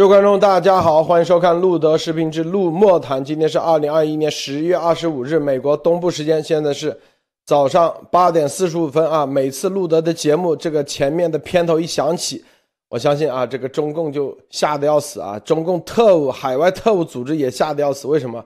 [0.00, 3.22] 各位观众，大家好，欢迎收看路德视频之路莫谈。
[3.22, 6.98] 今天是二零二一年十月二十五日，美国东部时间，现在是
[7.44, 9.26] 早上八点四十五分啊。
[9.26, 12.42] 每次路德的节目，这个前面的片头一响起，
[12.88, 18.08] 我相信啊，这个中共就吓得要死啊，中共特务、海外特务组织也吓得要死。
[18.08, 18.42] 为什么？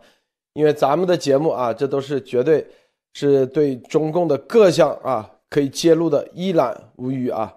[0.54, 2.66] 因为咱们的节目啊，这都是绝对
[3.12, 7.54] 是对中共的各项啊可以揭露的一览无余啊。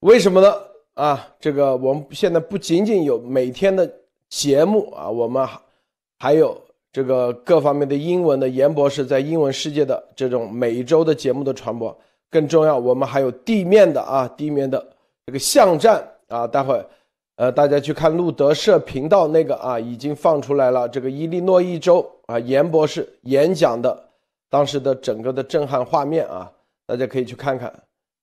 [0.00, 0.54] 为什么呢？
[0.94, 3.90] 啊，这个我们现在不仅仅有每天的
[4.28, 5.46] 节目啊，我们
[6.18, 6.54] 还有
[6.92, 11.96] 这个各方面的英文的严博士在英文世界的这种每周的节目的传播。
[12.30, 14.86] 更重要，我们还有地面的啊，地面的
[15.24, 16.46] 这个巷战啊。
[16.46, 16.84] 待会
[17.36, 20.86] 呃，大家去看路德社频道那个啊，已经放出来了。
[20.86, 24.08] 这个伊利诺伊州啊，严博士演讲的
[24.50, 26.52] 当时的整个的震撼画面啊，
[26.86, 27.72] 大家可以去看看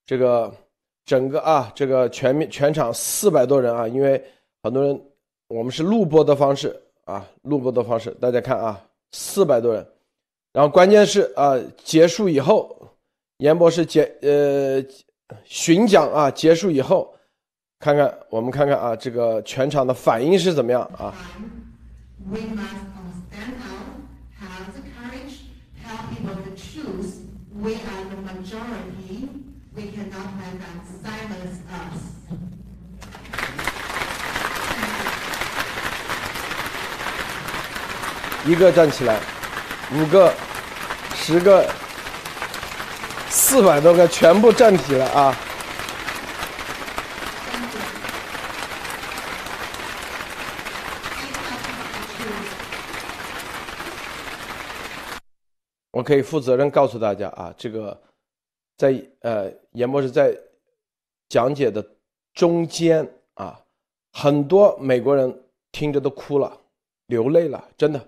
[0.06, 0.54] 这个。
[1.10, 4.24] 整个啊，这个全面全场四百多人啊，因为
[4.62, 5.02] 很多人
[5.48, 8.80] 我们是录播的方式啊，录播的方式，大家看啊，
[9.12, 9.84] 四百多人。
[10.54, 12.78] 然后关键是啊，结束以后，
[13.40, 14.86] 严博士结呃
[15.46, 17.12] 巡讲啊，结束以后，
[17.80, 21.12] 看看我们看看啊，这个全场的反应是怎么样啊？
[38.46, 39.20] 一个站起来，
[39.94, 40.34] 五个、
[41.14, 41.70] 十个、
[43.30, 45.36] 四百多个全部站起了啊！
[55.92, 58.02] 我可以负责任告诉大家啊，这个
[58.80, 60.34] 在呃严博士在
[61.28, 61.86] 讲解的
[62.34, 63.60] 中间啊，
[64.14, 66.58] 很多美国人听着都哭了，
[67.08, 68.00] 流泪了，真的。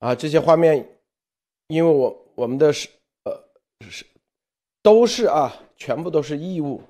[0.00, 0.86] 啊，这些画面，
[1.68, 2.86] 因为我我们的是
[3.24, 3.32] 呃
[3.88, 4.04] 是
[4.82, 6.82] 都是啊，全部都是义务，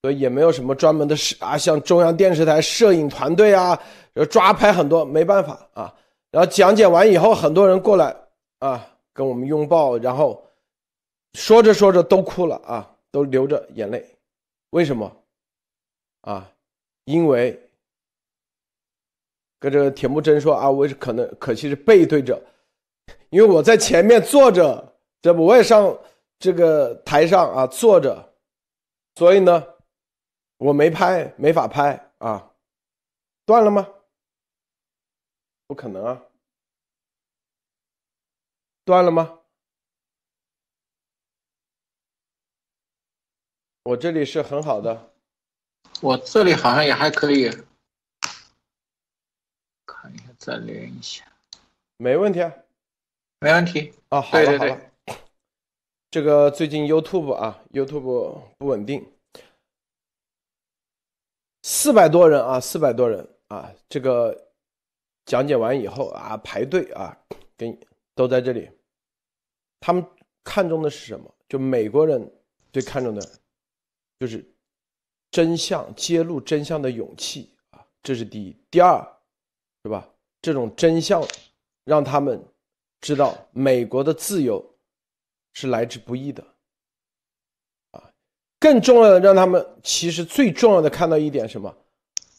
[0.00, 3.78] 所以也没有什么专门的摄啊，像中央电视台摄影团队啊，
[4.30, 5.94] 抓拍很多，没办法啊。
[6.30, 8.16] 然后讲解完以后，很多人过来
[8.60, 10.42] 啊，跟我们拥抱，然后
[11.34, 14.16] 说着说着都哭了啊，都流着眼泪。
[14.70, 15.24] 为什么？
[16.22, 16.50] 啊，
[17.04, 17.60] 因为
[19.58, 22.42] 跟这个铁木真说啊，我是可能可惜是背对着。
[23.30, 25.98] 因为我在前面坐着，这不我也上
[26.38, 28.32] 这个台上啊坐着，
[29.16, 29.66] 所以呢，
[30.56, 32.52] 我没拍，没法拍啊，
[33.44, 33.86] 断了吗？
[35.66, 36.22] 不可能啊，
[38.84, 39.40] 断了吗？
[43.84, 45.12] 我这里是很好的，
[46.00, 47.50] 我这里好像也还可以，
[49.84, 51.30] 看一下再连一下，
[51.98, 52.52] 没问题啊。
[53.40, 54.80] 没问题啊，好了好了，
[56.10, 59.12] 这个最近 YouTube 啊，YouTube 不稳定，
[61.62, 64.50] 四百多人啊，四百多人啊，这个
[65.26, 67.18] 讲解完以后啊，排队啊，
[67.58, 67.78] 跟
[68.14, 68.70] 都在这里，
[69.78, 70.02] 他们
[70.42, 71.34] 看中的是什么？
[71.46, 72.32] 就美国人
[72.72, 73.20] 最看重的，
[74.18, 74.44] 就是
[75.30, 78.56] 真相揭露真相的勇气啊，这是第一。
[78.70, 78.98] 第二，
[79.82, 80.08] 是吧？
[80.42, 81.22] 这种真相
[81.84, 82.42] 让他们。
[83.00, 84.64] 知道美国的自由
[85.52, 86.42] 是来之不易的，
[87.90, 88.02] 啊，
[88.58, 91.76] 更重要的让他们其实最重要的看到一点什么？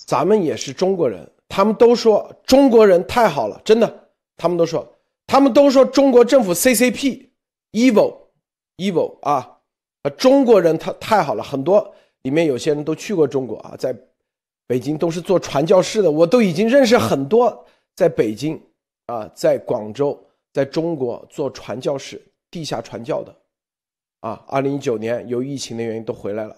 [0.08, 4.92] 咱们也是中国人，他们都说中国人太好了，真的，他们都说，
[5.28, 7.30] 他们都说中国政府 CCP
[7.74, 8.18] evil
[8.78, 9.55] evil 啊
[10.06, 13.92] 啊，中国人他太好了，很多里面有些人都去过中国啊，在
[14.68, 18.62] 北京都是做传教士的，我都已经认识很多在北京
[19.08, 20.22] 啊，在广州。
[20.54, 23.36] 在中国做传教士、地下传教的，
[24.22, 26.56] 啊，二零一九年由疫情的原因都回来了，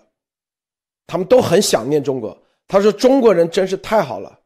[1.07, 2.37] 他们都很想念中国。
[2.67, 4.39] 他说：“中国人真是太好了。”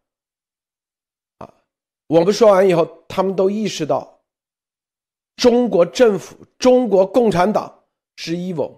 [1.40, 1.54] 啊，
[2.08, 4.22] 我们说完以后，他们都意识到，
[5.36, 7.84] 中国政府、中国共产党
[8.16, 8.72] 是 evil，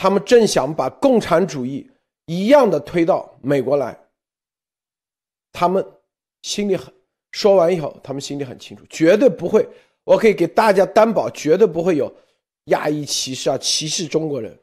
[0.00, 1.86] 他们正想把共产主义
[2.24, 3.94] 一样的推到美国来。
[5.52, 5.86] 他们
[6.40, 6.90] 心里很
[7.32, 9.68] 说完以后，他们心里很清楚，绝对不会。
[10.04, 12.10] 我可以给大家担保，绝对不会有
[12.64, 14.58] 亚裔歧视啊，歧视中国人。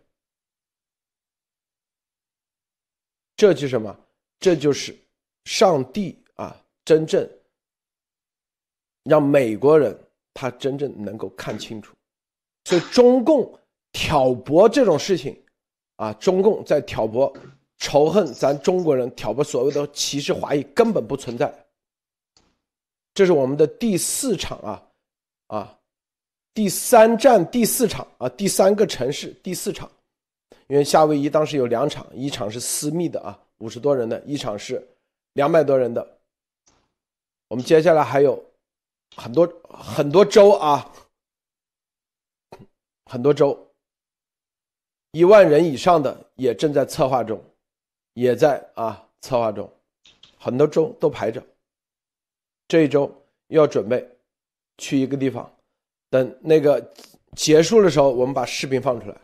[3.35, 3.95] 这就是什么？
[4.39, 4.97] 这就是
[5.45, 7.29] 上帝啊，真正
[9.03, 9.95] 让美国人
[10.33, 11.95] 他真正能够看清楚。
[12.63, 13.53] 所以中共
[13.91, 15.39] 挑拨这种事情
[15.95, 17.31] 啊，中共在挑拨
[17.77, 21.53] 仇恨咱中国人，挑拨所谓的歧视华裔根本不存在。
[23.13, 24.87] 这是我们的第四场啊，
[25.47, 25.79] 啊，
[26.53, 29.89] 第三站第四场啊，第三个城市第四场，
[30.67, 34.87] 因为夏威夷当时有两场，一场是私密的啊，五十多人的，一场是
[35.33, 36.19] 两百多人的。
[37.47, 38.43] 我们接下来还有
[39.15, 40.91] 很多很多州啊，
[43.05, 43.66] 很多州，
[45.11, 47.41] 一万人以上的也正在策划中。
[48.13, 49.71] 也在啊策划中，
[50.39, 51.39] 很多州都排着。
[52.67, 53.15] 这一周
[53.49, 54.09] 要准备
[54.79, 55.55] 去一个地方，
[56.09, 56.81] 等那个
[57.35, 59.15] 结束的时候，我们把视频放出来。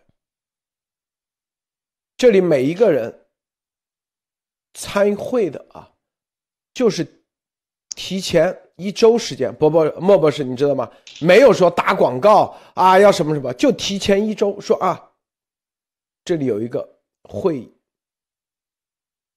[2.18, 3.26] 这里每一个人
[4.76, 5.92] 参会的啊，
[6.72, 7.04] 就是
[7.96, 9.52] 提前一周时间。
[9.56, 10.88] 波波莫博士，你知道吗？
[11.20, 15.12] 没有说打广告啊，要什么什么，就提前一周说啊，
[16.24, 16.88] 这里有一个
[17.24, 17.74] 会议。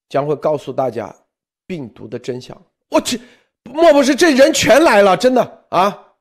[0.09, 1.13] 将会告诉大家
[1.67, 2.57] 病毒的真相。
[2.91, 3.21] 我去，
[3.65, 5.17] 莫不是这人全来了？
[5.17, 6.15] 真的啊！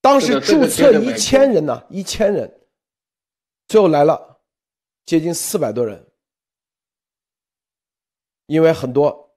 [0.00, 2.52] 当时注册一千人呢，一千人，
[3.68, 4.40] 最后来了
[5.04, 6.04] 接近四百多人。
[8.46, 9.36] 因为很多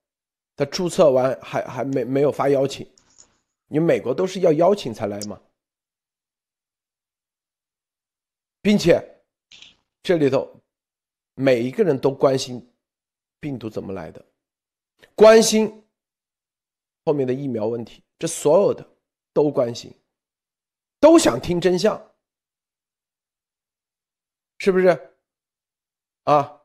[0.55, 2.91] 他注册完还还没没有发邀请，
[3.67, 5.39] 你美国都是要邀请才来嘛，
[8.59, 9.18] 并且
[10.03, 10.61] 这里头
[11.35, 12.65] 每一个人都关心。
[13.41, 14.25] 病毒怎么来的？
[15.15, 15.81] 关心
[17.05, 18.85] 后面的疫苗问题，这所有的
[19.31, 19.93] 都关心，
[20.99, 22.13] 都想听真相，
[24.57, 25.15] 是不是？
[26.25, 26.63] 啊，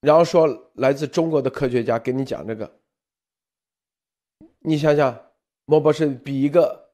[0.00, 2.78] 然后说来自中国的科学家给你讲这个，
[4.58, 5.32] 你想想，
[5.64, 6.89] 莫博士比一个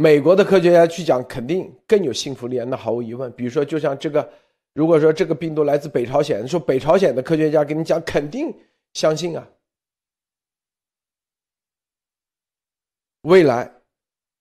[0.00, 3.30] 美国的科学家去讲，肯定更有信服力，那毫无疑问。
[3.32, 4.32] 比如说，就像这个。
[4.72, 8.50] 如果说这个病毒来自北朝鲜，说北朝鲜的科学家跟你讲，肯定
[8.94, 9.46] 相信啊。
[13.22, 13.70] 未来，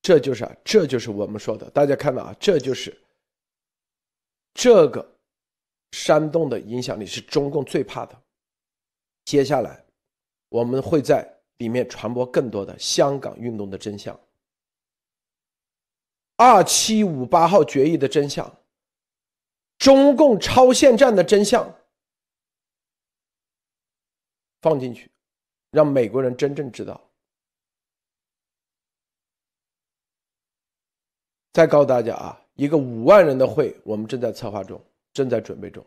[0.01, 2.97] 这就是啊，这就是我们说的，大家看到啊，这就是
[4.53, 5.05] 这个
[5.91, 8.15] 煽动的影响力是中共最怕的。
[9.25, 9.83] 接下来，
[10.47, 11.27] 我们会在
[11.57, 14.17] 里面传播更多的香港运动的真相，
[16.39, 18.49] 二七五八号决议的真相。
[19.77, 21.69] 中共超限战的真相
[24.61, 25.11] 放进去，
[25.71, 26.99] 让美国人真正知道。
[31.51, 34.81] 再告诉大家啊，一个五万人的会，我们正在策划中，
[35.11, 35.85] 正在准备中。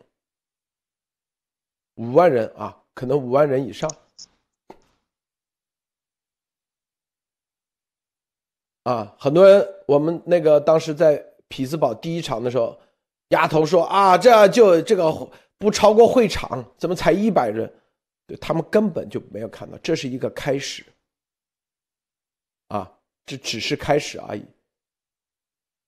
[1.95, 3.89] 五万人啊，可能五万人以上。
[8.83, 12.79] 啊，很多人，我们那个当时在匹兹堡第一场的时候。
[13.29, 15.11] 丫头说：“啊，这就这个
[15.57, 17.73] 不超过会场，怎么才一百人？
[18.27, 20.85] 对他们根本就没有看到，这是一个开始。
[22.67, 24.45] 啊，这只是开始而已。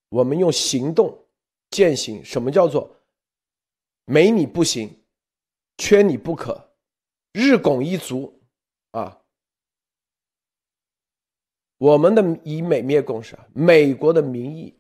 [0.10, 1.16] 我们用行动
[1.70, 2.96] 践行，什么叫做
[4.06, 4.90] 没你不行，
[5.78, 6.72] 缺你不可，
[7.34, 8.42] 日拱一卒
[8.92, 9.22] 啊！
[11.86, 14.76] 我们的以美灭共是美国的民意。”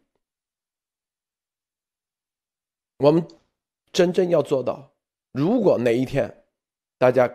[2.98, 3.28] 我们
[3.92, 4.92] 真正要做到，
[5.32, 6.46] 如果哪一天
[6.98, 7.32] 大家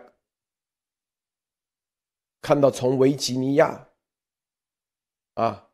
[2.41, 3.87] 看到从维吉尼亚
[5.35, 5.69] 啊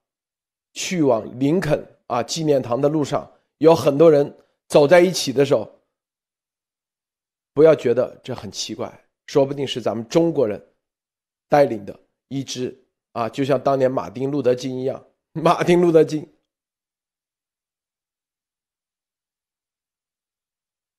[0.74, 4.38] 去往林肯啊纪念堂的路上有很多人
[4.68, 5.82] 走在一起的时候，
[7.54, 10.62] 不要觉得这很奇怪，说不定是咱们中国人
[11.48, 12.87] 带领的一支
[13.18, 16.32] 啊，就像当年马丁路德金一样，马丁路德金。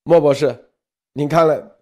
[0.03, 0.69] 莫博士，
[1.13, 1.77] 您看了？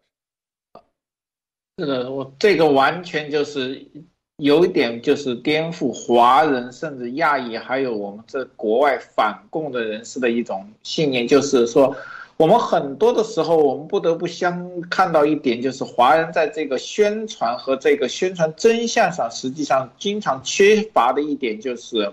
[1.79, 3.89] 是的，我这个完全就是
[4.35, 11.97] 有一点就是颠覆华人甚至亚裔还有我们这国外反共的人士的一种信念，就是说，
[12.37, 22.11] 我们很多的时候我们不得不相看到一点，就是华人在这个宣传和这个宣传真相上，实际上经常缺乏的一点就是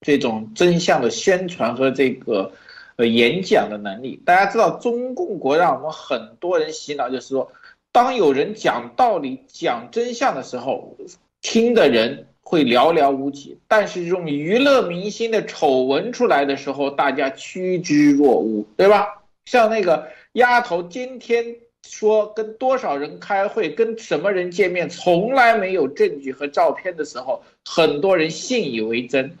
[0.00, 2.52] 这种真相的宣传和这个。
[2.98, 7.52] 呃，演讲的能力，大家知道，中共国让我们很多人洗脑，就是说，
[7.92, 10.96] 当有人讲道理、讲真相的时候，
[11.42, 19.08] 听的人会寥寥无几；但是这种娱乐明星的丑闻出来的时候，大家趋之若鹜，对吧？
[19.46, 21.56] 像那个丫头今天
[21.88, 29.38] 说跟多少人开会、跟什么人见面，从来没有证据和照片的时候，很多人信以为真。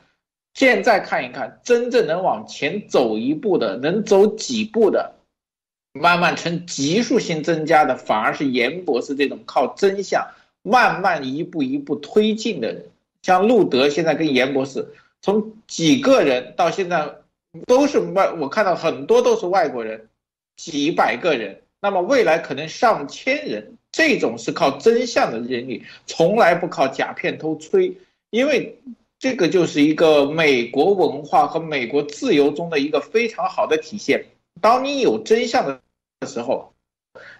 [0.54, 5.16] 现在看一看，真正能往前走一步的，能走几步的，
[5.92, 10.26] 慢慢呈急速性增加的，反而是严博士这种靠真相
[10.62, 12.86] 慢慢一步一步推进的人。
[13.22, 17.16] 像路德现在跟严博士，从几个人到现在
[17.62, 20.08] 都是外，我看到很多都是外国人，
[20.56, 23.72] 几百个人，那么未来可能上千人。
[23.92, 27.96] 这种是靠真相的人力，从来不靠假片偷吹，
[28.28, 28.78] 因为
[29.18, 34.26] 这个就是一个美国文化和美国自由中的一个非常好的体现。
[34.60, 35.80] 当你有真相
[36.20, 36.74] 的时候，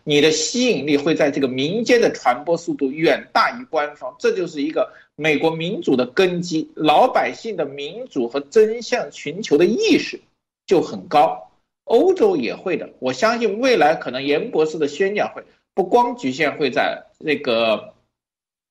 [0.09, 10.21] 你的吸引力会在这个民间的传播速度远大于官方，这就是一个美国民主的根基，老百姓的民主和真相寻求的意识
[10.65, 11.51] 就很高。
[11.83, 15.43] 欧洲也会的，我相信未来可能严博士的宣讲会。
[15.75, 17.93] 不光局限会在那个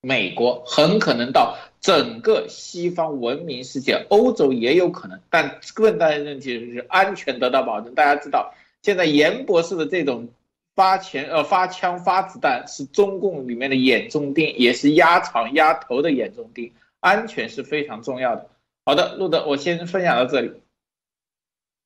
[0.00, 5.20] 美国，很可能到整个西方文明世界，欧洲也有可能。
[5.28, 7.94] 但问大的问题就是安全得到保证。
[7.94, 10.28] 大家知道，现在严博士的这种
[10.76, 16.72] 发钱、呃发枪、发子弹是中共里面的眼中钉，也是压场压头的眼中钉。
[17.00, 18.48] 安全是非常重要的。
[18.84, 20.52] 好的，路德，我先分享到这里。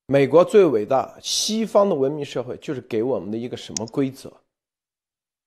[0.06, 4.32] 美国最伟大，西方的文明社会就是给我们的一个什么规则？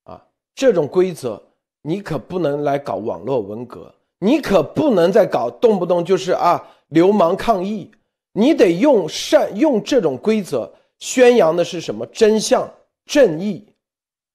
[0.04, 0.24] 啊
[0.56, 1.42] 这种规则，
[1.82, 7.92] 你可不能来搞网络文革，你可不能再搞动不动就是啊流氓抗议，
[8.32, 12.70] 你得用善用这种规则，宣扬的是什么真相、
[13.06, 13.76] 正义、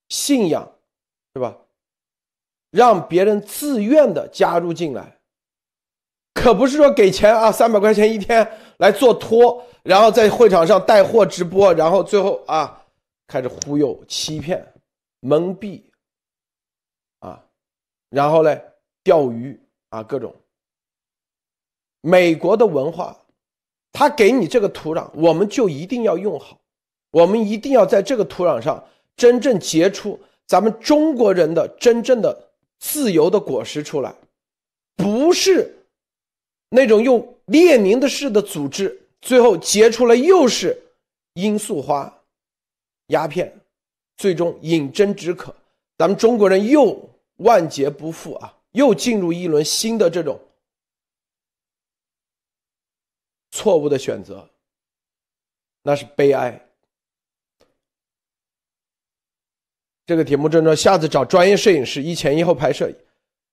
[0.09, 0.71] 信仰，
[1.35, 1.57] 是吧？
[2.71, 5.19] 让别人自愿的加入进来，
[6.35, 8.47] 可不是说给钱啊三百块钱一天
[8.77, 12.85] 来做托，然后在会场上带货直播，然后最后啊
[13.27, 14.75] 开始忽悠、欺骗、
[15.21, 15.83] 蒙蔽
[17.21, 17.43] 啊。
[18.11, 18.61] 然后呢，
[19.03, 19.59] 钓鱼
[19.89, 20.35] 啊，各种。
[22.03, 23.19] 美国的文化，
[23.93, 26.58] 他给你这个土壤，我们就一定要用好，
[27.11, 28.83] 我们一定要在这个土壤上
[29.17, 34.15] 真正结出咱们中国人的真正的自由的果实出来，
[34.97, 35.77] 不是
[36.69, 40.81] 那种用列宁的式的组织，最后结出来又是
[41.35, 42.23] 罂粟花、
[43.07, 43.61] 鸦片，
[44.17, 45.55] 最终饮鸩止渴，
[45.97, 47.09] 咱们中国人又。
[47.38, 48.59] 万劫不复啊！
[48.73, 50.41] 又进入一轮新的这种
[53.53, 54.50] 错误的选择，
[55.85, 56.68] 那是悲哀。
[60.09, 62.91] 这个题目正说，下次找专业摄影师一前一后拍摄，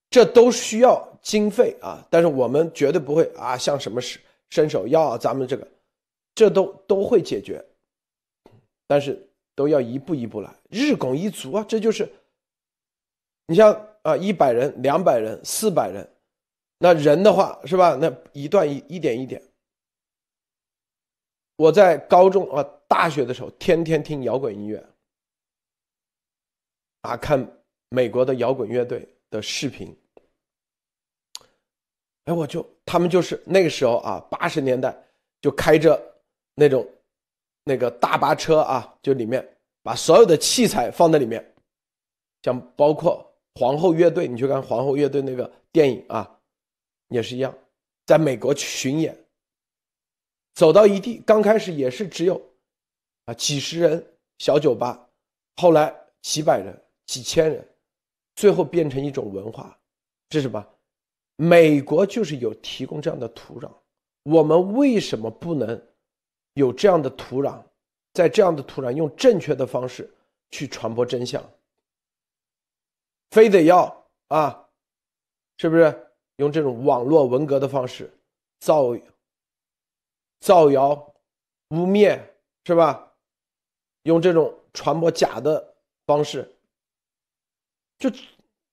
[0.10, 2.02] 这都需要经费啊！
[2.10, 5.68] 但是我们绝对不会啊，像什么伸伸手要咱们这个，
[6.34, 7.62] 这都都会解决，
[8.88, 9.22] 但是
[9.54, 11.66] 都要一步一步来，日拱一卒啊！
[11.68, 12.10] 这就是。
[13.48, 16.10] 你像啊，一百人、两百人、四百人，
[16.80, 17.98] 那人的话是吧？
[18.00, 19.44] 那一段一一点一点。
[21.58, 24.82] 我在高中啊、大学的时候，天天听摇滚音乐，
[27.06, 27.46] 啊，看
[27.90, 29.96] 美国的摇滚乐队的视频。
[32.26, 34.96] 哎，我就他们就是那个时候啊，八十年代
[35.42, 36.02] 就开着
[36.56, 36.88] 那种
[37.64, 39.48] 那个大巴车啊，就里面
[39.84, 41.54] 把所有的器材放在里面，
[42.42, 43.24] 像包括。
[43.58, 46.30] 皇后乐队，你去看皇后乐队那个电影啊，
[47.08, 47.58] 也是一样，
[48.06, 49.18] 在美国巡演，
[50.56, 52.36] 走到一地，刚开始也是只有
[53.24, 54.06] 啊几十人
[54.40, 55.08] 小酒吧，
[55.56, 57.68] 后来几百人、几千人，
[58.36, 59.78] 最后变成一种文化，
[60.32, 60.66] 是什么？
[61.38, 63.70] 美国就是有提供这样的土壤，
[64.24, 65.82] 我们为什么不能
[66.54, 67.62] 有这样的土壤，
[68.14, 70.10] 在这样的土壤用正确的方式
[70.52, 71.44] 去传播真相？
[73.32, 74.70] 非得要啊，
[75.58, 76.08] 是不是
[76.38, 78.10] 用这种网络文革的方式
[78.60, 78.98] 造
[80.40, 81.14] 造谣、
[81.70, 82.18] 污蔑，
[82.64, 83.14] 是吧？
[84.04, 86.55] 用这种传播假的方式，
[87.98, 88.10] 就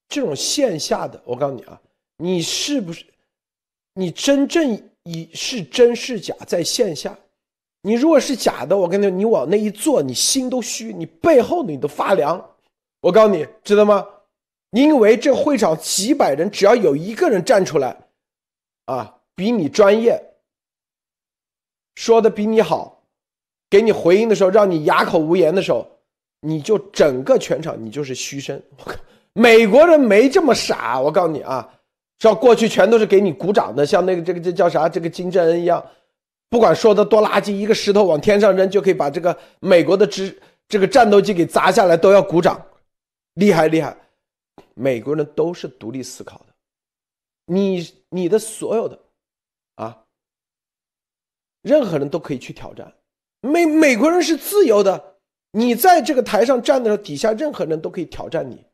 [0.09, 1.81] 这种线下的，我告诉你啊，
[2.17, 3.05] 你是不是
[3.95, 7.19] 你真正以是真是假在线下？
[7.83, 12.51] 你如果是假的，我跟你说你往那一坐，你心都虚，你背后你都发凉。
[13.01, 14.07] 我告诉你，知道吗？
[14.71, 17.97] 因为这会场几百人，只要有一个人站出来，
[18.87, 20.23] 啊，比你专业，
[21.97, 23.03] 说的比你好，
[23.69, 25.87] 给你回应的时候，让你哑口无言的时候，
[26.41, 28.63] 你就整个全场你就是嘘声。
[28.79, 28.95] 我靠，
[29.35, 31.73] 美国人没这么傻，我告诉你啊，
[32.19, 35.85] 说过去全都是给你鼓掌的，像那个这个这叫啥，这个金正恩一样，
[36.51, 42.61] 不管说的多垃圾，一个石头往天上扔就可以把这个美国的支这个战斗机给砸下来，都要鼓掌，
[43.35, 43.97] 厉害厉害。
[44.75, 46.55] 美国人都是独立思考的，
[47.47, 48.99] 你你的所有的，
[49.77, 50.05] 啊，
[51.63, 52.93] 任何人都可以去挑战。
[53.41, 55.17] 美美国人是自由的，
[55.53, 58.65] 你在这个台上站的时候，底下任何人都可以挑战你，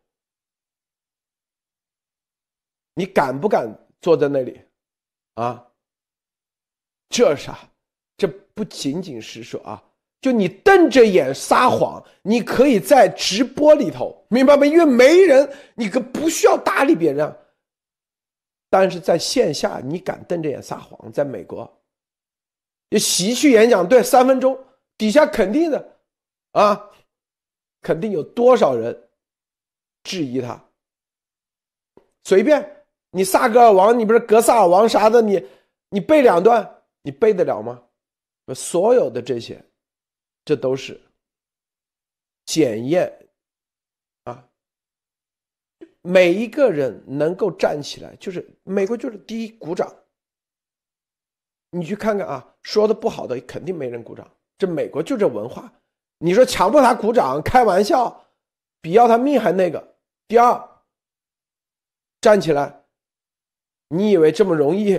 [2.99, 4.61] 你敢不敢坐在那里？
[5.35, 5.65] 啊，
[7.09, 7.57] 这啥？
[8.17, 9.81] 这不仅仅是说啊，
[10.21, 14.67] 就你瞪着眼撒谎，你可以在直播里头，明白吗？
[14.67, 17.39] 因为没人，你可不需要搭理别人。
[18.69, 21.13] 但是在线下，你敢瞪着眼撒谎？
[21.13, 21.81] 在美国，
[22.91, 24.59] 你喜剧演讲对三分钟，
[24.97, 25.99] 底下肯定的。
[26.51, 26.91] 啊，
[27.81, 29.09] 肯定有多少人
[30.03, 30.61] 质疑他？
[32.25, 32.78] 随便
[33.11, 35.47] 你萨格尔王，你不是格萨尔王啥的，你
[35.91, 37.83] 你背两段，你背得了吗？
[38.55, 39.63] 所有的这些，
[40.45, 40.99] 这都是
[42.47, 43.29] 检验
[44.25, 44.49] 啊。
[46.01, 49.95] 每一个人能够站起来，就是美国就是第一鼓掌。
[51.71, 54.27] 你去看看啊，说的不好的肯定没人鼓掌。
[54.57, 55.71] 这美国就这文化。
[56.19, 58.25] 你说强迫他鼓掌，开玩笑，
[58.81, 59.97] 比要他命还那个。
[60.27, 60.83] 第二，
[62.23, 62.83] 站起来，
[63.89, 64.99] 你以为这么容易？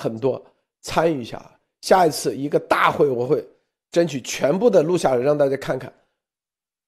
[0.00, 0.44] 很多
[0.82, 3.44] 参与一下，下一次一个大会，我会
[3.90, 5.92] 争取全部的录下来，让大家看看。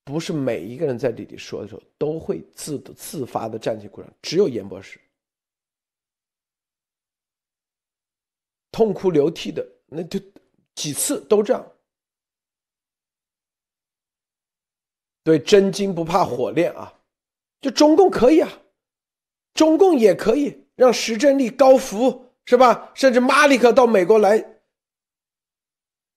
[0.04, 5.00] 不是每一个人在这里说的时候都会自自发的站起鼓掌，只有严博士
[8.70, 10.18] 痛哭流涕的，那就
[10.74, 11.72] 几次都这样。
[15.24, 16.92] 对，真金不怕火炼啊！
[17.60, 18.50] 就中共可以啊，
[19.54, 22.90] 中共也可以让石正丽、高福是吧？
[22.94, 24.44] 甚至马里克到美国来，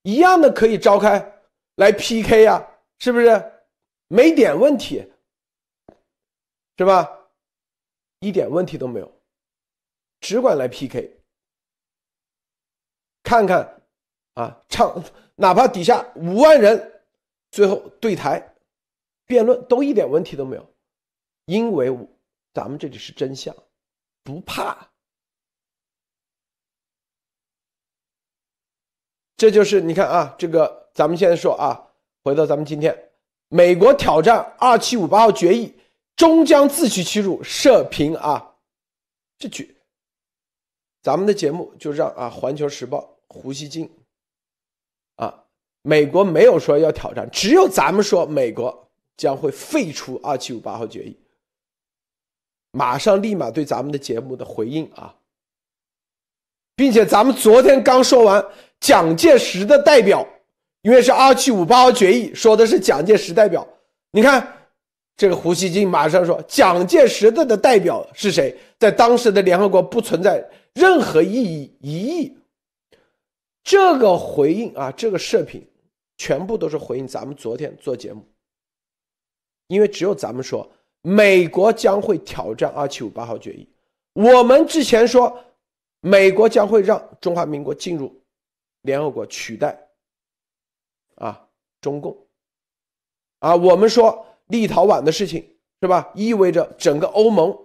[0.04, 1.44] 一样的可以召开
[1.76, 2.66] 来 PK 呀，
[3.00, 3.52] 是不是？
[4.08, 5.12] 没点问题，
[6.78, 7.28] 是吧？
[8.20, 9.22] 一点问题都没有，
[10.20, 11.20] 只管来 PK，
[13.24, 13.82] 看看
[14.36, 15.04] 啊，唱
[15.36, 17.02] 哪怕底下五万人，
[17.52, 18.52] 最后对台。
[19.28, 20.76] 辩论都一点问题都没有，
[21.46, 21.90] 因为
[22.54, 23.56] 咱们这里是真相，
[24.26, 24.90] 不怕。
[29.38, 33.12] 这就是你看啊，这个咱们现在说啊，回到咱们今天，
[33.48, 35.74] 美国挑战二七五八号决议，
[36.16, 37.44] 终将自取其辱。
[37.44, 38.56] 社评啊，
[39.38, 39.78] 这句，
[41.04, 43.90] 咱们的节目就让啊，《环球时报》胡锡进
[45.18, 45.46] 啊，
[45.84, 48.82] 美国没有说要挑战，只有咱们说美国。
[49.18, 51.18] 将会废除二七五八号决议，
[52.76, 55.16] 马上立马对咱们的节目的回应啊，
[56.76, 58.46] 并且咱们昨天刚说完
[58.82, 60.28] 蒋介石的代表，
[60.82, 63.66] 因为是二七五八号决议，说的是蒋介石代表。
[64.12, 64.46] 你看
[65.16, 68.54] 这个胡锡进马上说，蒋介石的的代表是谁？
[68.78, 72.38] 在当时的联合国不存在任何意义疑义。
[73.64, 75.66] 这个回应啊，这个视频
[76.18, 78.22] 全部都是回应咱们昨天做节目。
[79.68, 80.70] 因为只有咱们说
[81.06, 83.70] 美国将会挑战二七五八号决议，
[84.14, 85.40] 我们之前说
[86.00, 88.20] 美国将会让中华民国进入
[88.82, 89.88] 联合国取代
[91.18, 91.48] 啊
[91.80, 92.18] 中共，
[93.38, 96.12] 啊我们说立陶宛的事情是吧？
[96.16, 97.56] 意味着整个欧盟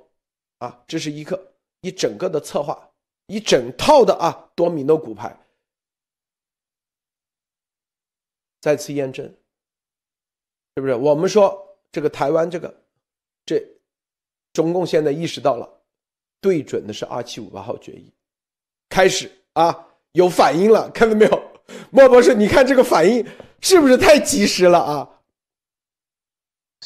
[0.59, 2.91] 啊，这是一个一整个的策划，
[3.25, 5.35] 一整套的啊多米诺骨牌，
[8.61, 9.25] 再次验证，
[10.77, 10.95] 是不是？
[10.95, 11.69] 我们说。
[11.93, 12.80] 这个台湾，这个，
[13.51, 13.61] 这，
[14.53, 15.69] 中共现在意识到了，
[16.41, 18.13] 对准的是二七五八号决议，
[18.89, 21.43] 开始啊有反应了，看到没有？
[21.91, 23.27] 莫博士，你看这个反应
[23.61, 25.11] 是不是太及时了啊？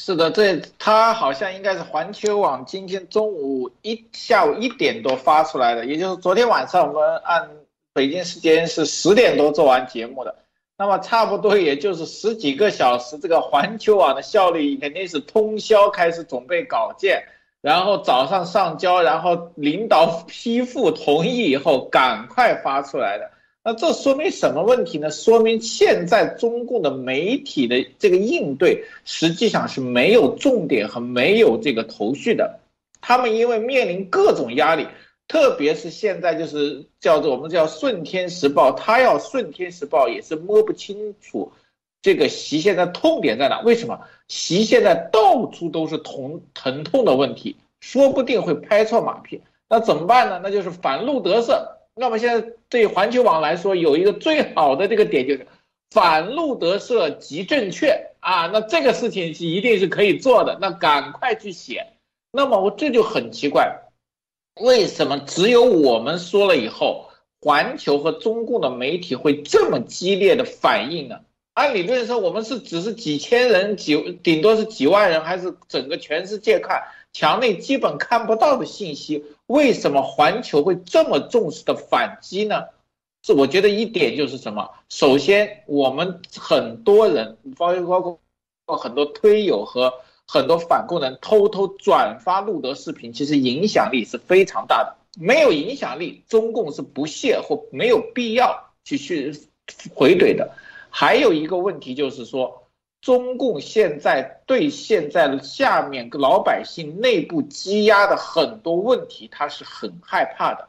[0.01, 7.47] 是的，这他好像应该是环球网今天中午一下午一点多发出来的，也就是昨天晚上我们按
[7.93, 10.35] 北京时间是十点多做完节目的。
[10.77, 17.23] 那么差不多也就是十几个小时，这个环球网的效率肯定是通宵开始准备稿件，
[17.61, 23.31] 然后早上上交，然后领导批复同意以后赶快发出来的。
[23.63, 25.09] 那这说明什么问题呢？
[25.09, 32.59] 说明现在中共的媒体的这个应对实际上是没有重点和没有这个头绪的，
[32.99, 34.85] 他们因为面临各种压力。
[35.27, 41.51] 特别是现在，就是叫做我们叫《顺天时报》，他要《顺天时报》也是摸不清楚
[42.01, 43.61] 这个习现在痛点在哪？
[43.61, 49.41] 为什么习现在到处都是疼疼痛的问题，说不定会拍错马屁。
[49.67, 50.39] 那怎么办呢？
[50.43, 51.79] 那就是反路得色。
[51.95, 55.47] 那么现在对环球网来说，有一个最好的这个点就是
[55.89, 58.47] 反路得色即正确啊。
[58.53, 61.87] 那这个事情是一定是可以做的，那赶快去写。
[62.31, 63.81] 那么我这就很奇怪。
[64.61, 67.09] 为什么只有我们说了以后，
[67.41, 71.19] 环球和中共的媒体会这么激烈的反应呢？
[71.53, 82.65] 按理论说，我们是只是几千人，几顶多是几万人，还是整个全世界看墙内基本看不到的信息，为什么环球会这么重视的反击呢？
[83.25, 84.69] 是我觉得一点就是什么？
[84.89, 88.19] 首先，我们很多人，包括包
[88.65, 89.93] 括很多推友和
[90.27, 94.95] 很多反共人偷偷转发路德视频，其实影响力是非常大的。
[95.17, 99.33] 没有影响力，中共是不屑或没有必要去去
[99.93, 100.51] 回怼的。
[100.89, 102.67] 还有一个问题就是说，
[103.01, 110.67] 中共现在对现在下面老百姓内部积压的很多问题，他是很害怕的。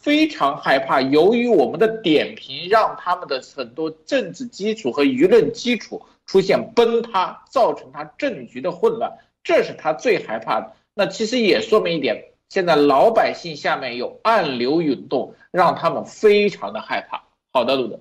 [0.00, 10.72] 非常害怕，由于我们的点评，让他们的很多政治基础和舆论基础出现崩塌，造成他政局的混乱，这是他最害怕的。
[10.92, 17.24] 那其实也说明一点，现在老百姓下面有暗流涌动，让他们非常的害怕。
[17.52, 18.00] 好的，鲁德，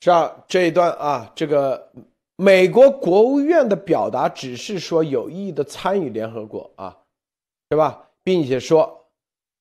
[0.00, 1.92] 是啊，这一段啊，这个
[2.36, 6.98] 美国国务院的表达只是说有意的参与联合国啊，
[7.68, 9.00] 对吧，并且说。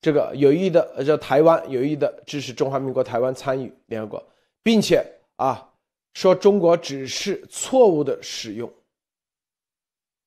[0.03, 4.23] 这个有意的，呃，叫台湾有意的支持中华民国台湾参与联合国，
[4.63, 5.69] 并且啊，
[6.13, 8.71] 说中国只是错误的使用，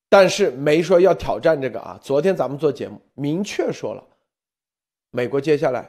[0.08, 1.98] 但是没说要挑战这个啊。
[2.02, 4.02] 昨天咱们做节目明确说了，
[5.10, 5.88] 美国接下来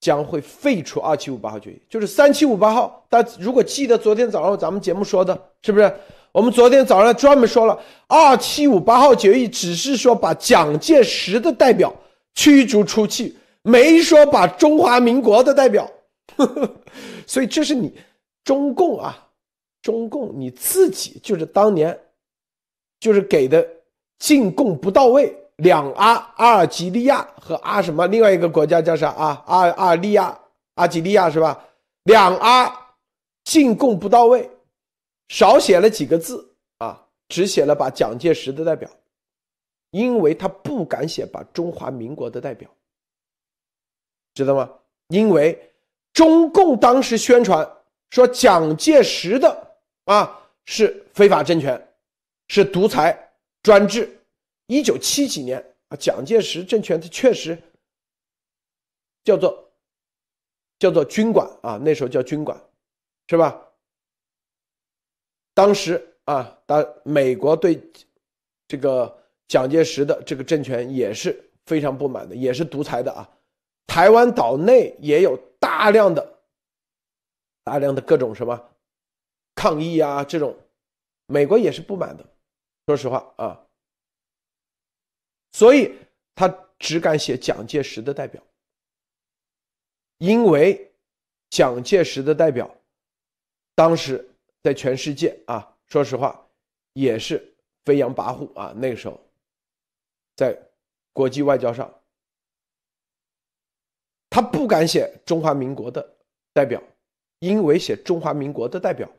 [0.00, 3.06] 将会废除二七五八号决议，就是三七五八号。
[3.08, 5.92] 大家如果记得昨天早上咱们节目说的，是不是？
[6.32, 11.92] 我们昨天早上专门说了，二七五八号决议只是说把蒋介石的代表。
[12.32, 15.90] 驱逐出去，没说把中华民国的代表，
[16.36, 16.76] 呵 呵
[17.26, 17.92] 所以这是你
[18.50, 19.28] 中共啊，
[19.80, 21.96] 中共你自己就是当年
[22.98, 23.64] 就是给的
[24.18, 29.40] 进贡不到位，两阿阿尔及利亚和阿什么另外一个国家叫啥啊？
[29.46, 30.36] 阿阿尔利亚
[30.74, 31.64] 阿吉利亚是吧？
[32.02, 32.96] 两阿
[33.44, 34.50] 进贡不到位，
[35.28, 38.90] 少写了几个字啊，只写了把蒋介石的代表。
[39.92, 42.68] 因为他不敢写把中华民国的代表，
[44.34, 44.68] 知道吗？
[45.06, 45.72] 因为
[46.12, 47.64] 中共当时宣传
[48.10, 51.88] 说蒋介石的啊是非法政权，
[52.48, 54.08] 是独裁专制。
[54.66, 57.56] 一九七几年啊，蒋介石政权它确实
[59.24, 59.72] 叫做
[60.78, 62.60] 叫做军管啊，那时候叫军管，
[63.28, 63.60] 是吧？
[65.54, 67.82] 当时啊，当美国对
[68.68, 69.16] 这个。
[69.50, 73.28] 蒋介石的这个政权也是非常不满的，也是独裁的啊。
[73.84, 76.38] 台湾岛内也有大量的、
[77.70, 78.74] 大量的各种什么
[79.54, 80.58] 抗议啊，这种
[81.26, 82.26] 美国也是不满的。
[82.86, 83.64] 说实话啊，
[85.52, 85.94] 所以
[86.34, 86.48] 他
[86.80, 88.42] 只敢写蒋介石的代表，
[90.18, 90.92] 因为
[91.48, 92.68] 蒋介石的代表
[93.76, 94.28] 当时
[94.64, 96.44] 在全世界啊，说实话
[96.94, 97.54] 也是
[97.84, 99.16] 飞扬跋扈啊，那个时候。
[100.34, 100.60] 在
[101.12, 102.02] 国际外交上，
[104.28, 106.16] 他不敢写中华民国的
[106.52, 106.82] 代表，
[107.40, 109.10] 因为写中华民国的代表，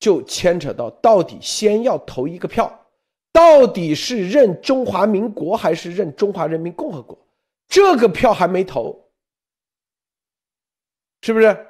[0.00, 2.86] 就牵扯到到底先要投一个票，
[3.32, 7.18] 到底是认中华民国还是认中华人民共和国，
[7.68, 9.10] 这个票还没投，
[11.20, 11.66] 是不是？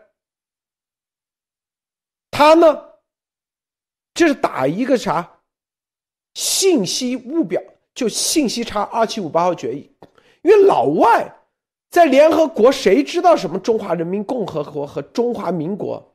[2.30, 2.92] 他呢，
[4.14, 5.40] 这是打一个啥
[6.34, 7.60] 信息误表。
[7.94, 9.90] 就信息差，二七五八号决议，
[10.42, 11.34] 因为老外
[11.96, 16.14] 在联合国，谁知道什么中华人民共和国和中华民国？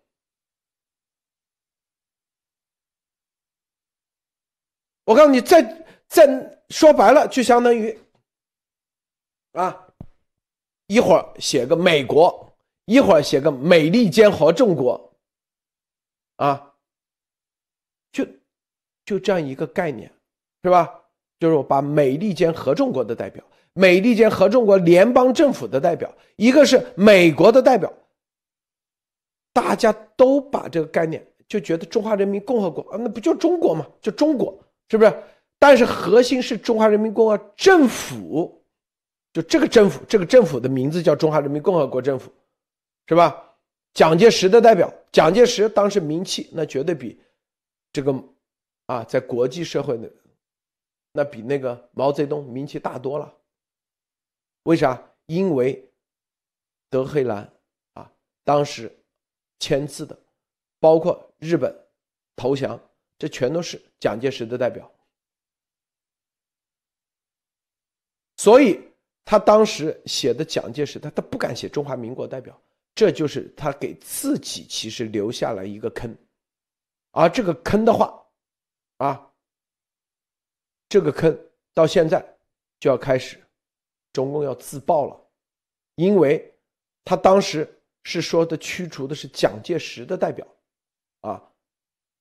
[5.06, 8.00] 我告诉你，在在说白了，就相当于
[9.54, 9.88] 啊，
[10.86, 12.54] 一会儿写个美国，
[12.86, 15.12] 一会儿写个美利坚合众国，
[16.36, 16.76] 啊，
[18.12, 18.24] 就
[19.04, 20.14] 就这样一个概念，
[20.62, 21.02] 是吧？
[21.40, 27.92] 就是我把美利坚合众国的代表，美利坚合众国联邦政府的代表，一个是美国的代表，
[29.54, 33.88] 大家都把这个概念就觉得中华人民共和国啊，那不就中国吗？
[34.02, 34.58] 就中国
[34.90, 35.14] 是不是？
[35.58, 38.62] 但是核心是中华人民共和国政府，
[39.32, 42.32] 就这个政府，这个政府的名字叫中华人民共和国政府，
[43.08, 43.44] 是吧？
[43.94, 47.22] 蒋介石的代表，蒋介石当时名气那绝对比
[47.94, 48.14] 这个
[48.88, 50.12] 啊，在国际社会的。
[51.14, 53.34] 那比那个毛泽东名气大多了，
[54.64, 55.02] 为啥？
[55.28, 55.90] 因为
[56.90, 57.50] 德黑兰
[57.94, 58.12] 啊，
[58.44, 58.94] 当时
[59.60, 60.20] 签字的，
[60.78, 61.74] 包括日本
[62.36, 62.78] 投降，
[63.18, 64.92] 这全都是蒋介石的代表，
[68.36, 68.82] 所以
[69.24, 72.62] 他当时写的蒋介石，他他不敢写中华民国代表，
[72.94, 76.14] 这就是他给自己其实留下了一个坑，
[77.12, 78.22] 而这个坑的话，
[78.98, 79.32] 啊，
[80.90, 81.40] 这个坑
[81.74, 82.38] 到现在
[82.82, 83.42] 就要开始，
[84.14, 85.20] 中共要自爆了，
[85.96, 86.54] 因为
[87.04, 87.68] 他当时
[88.04, 90.46] 是说的驱逐的是蒋介石的代表，
[91.22, 91.42] 啊，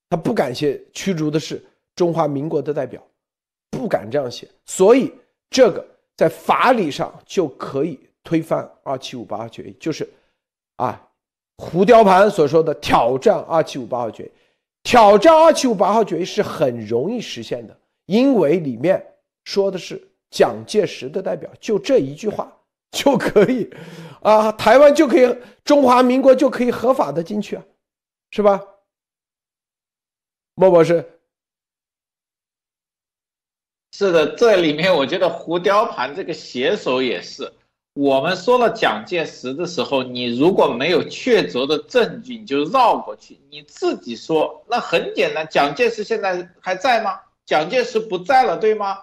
[0.09, 3.03] 他不敢写驱逐的是中华民国的代表，
[3.71, 5.13] 不敢这样写，所以
[5.51, 10.09] 这个在法理上就可以推翻二七五八号决议，就是。
[10.77, 10.99] 啊，
[11.59, 14.31] 胡雕盘所说的挑战二七五八号决议，
[14.83, 19.05] 挑战二七五八号决议是很容易实现的，因为里面
[19.45, 22.57] 说的是蒋介石的代表，就这一句话
[22.93, 23.69] 就可以，
[24.23, 27.65] 啊，台湾就可以，中华民国就可以合法的进去啊，
[28.31, 28.61] 是吧？
[30.55, 31.21] 莫博士，
[33.93, 37.53] 是的，这里面我觉得胡雕盘这个写手也是。
[37.95, 43.41] 我们说了蒋介石的时候，你如果没有确凿的证据，你就绕过去。
[43.51, 47.21] 你自己说，那很简单，蒋介石现在还在吗？
[47.47, 48.99] 蒋介石不在了，对吗？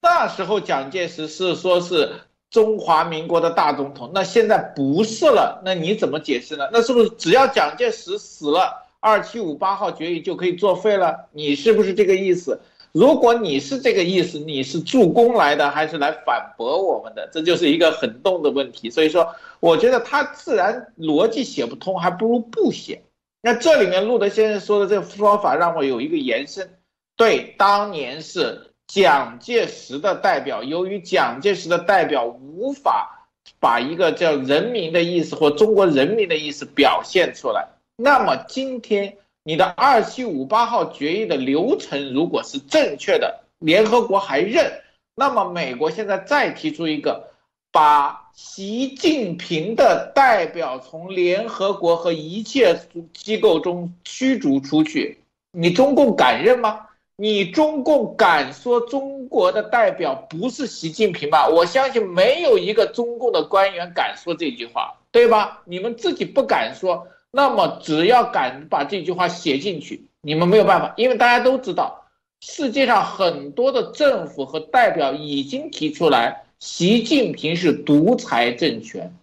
[0.00, 2.10] 那时候蒋介石是说是
[2.50, 6.68] 中华民国的大总统，那现在不是了，那你怎么解释呢？
[6.72, 11.28] 那是不是只要蒋介石死了，二七五八号决议就可以作废了？
[11.32, 12.60] 你是不是这个意思？
[12.92, 17.28] 如果你是这个意思，你是助攻来的还是来反驳我们的？
[17.30, 18.88] 这就是一个很动的问题。
[18.88, 23.02] 所以说，我觉得他自然逻辑写不通，还不如不写。
[23.42, 26.78] 那这里面路德先生说的这个说法让我有一个延伸。
[27.14, 33.28] 对，当年是蒋介石的代表，由于蒋介石的代表无法
[33.60, 39.16] 把一个叫人民的意思或中国人民的意思表现出来，那么今天。
[39.44, 44.82] 你的二七五八号决议的流程如果是正确的，联合国还认，
[45.14, 47.30] 那么美国现在再提出一个，
[47.72, 52.78] 把习近平的代表从联合国和一切
[53.14, 55.20] 机构中驱逐出去，
[55.52, 56.87] 你中共敢认吗？
[57.20, 61.48] 你中共敢说中国的代表不是习近平吗？
[61.48, 65.60] 我相信没有一个中共的官员敢说这句话，对吧？
[65.64, 67.08] 你们自己不敢说。
[67.32, 72.04] 那么，只要敢把这句话写进去，你们没有办法，因为大家都知道，
[72.40, 79.17] 世界上很多的政府和代表已经提出来，习近平是独裁政权。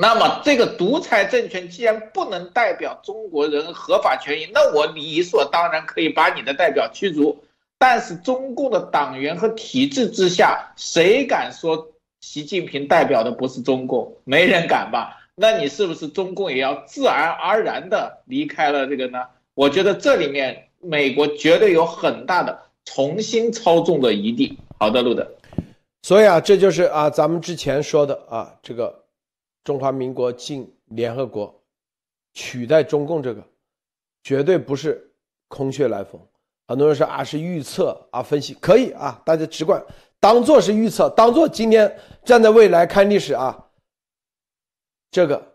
[0.00, 7.36] 那么，这个独裁政权既然不能代表中国人合法权益，那我理所当然可以把你的代表驱逐。
[7.78, 11.88] 但是，中共的党员和体制之下，谁敢说
[12.20, 14.16] 习近平代表的不是中共？
[14.22, 15.18] 没人敢吧？
[15.34, 19.18] 那你是不是中共也要自然而然的离开了这个呢？
[19.54, 24.56] 我觉得这里面美国绝对有很大的重新操纵的余地。
[24.78, 25.28] 好的，路德。
[26.02, 29.04] 所以啊，这就是啊，咱们之前说的啊，这个
[29.68, 31.54] 中华民国进联合国，
[32.32, 33.44] 取代中共这个，
[34.22, 35.14] 绝对不是
[35.46, 36.18] 空穴来风。
[36.66, 39.84] 很多人说啊，是预测啊，分析可以啊，大家只管
[40.18, 43.62] 当做是预测，当做今天站在未来看历史啊。
[45.10, 45.54] 这个，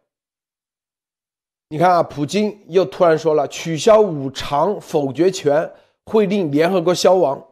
[1.67, 5.73] 你看啊，普京又突然说了，取消五常否决权
[6.06, 7.43] 会令联合国消亡，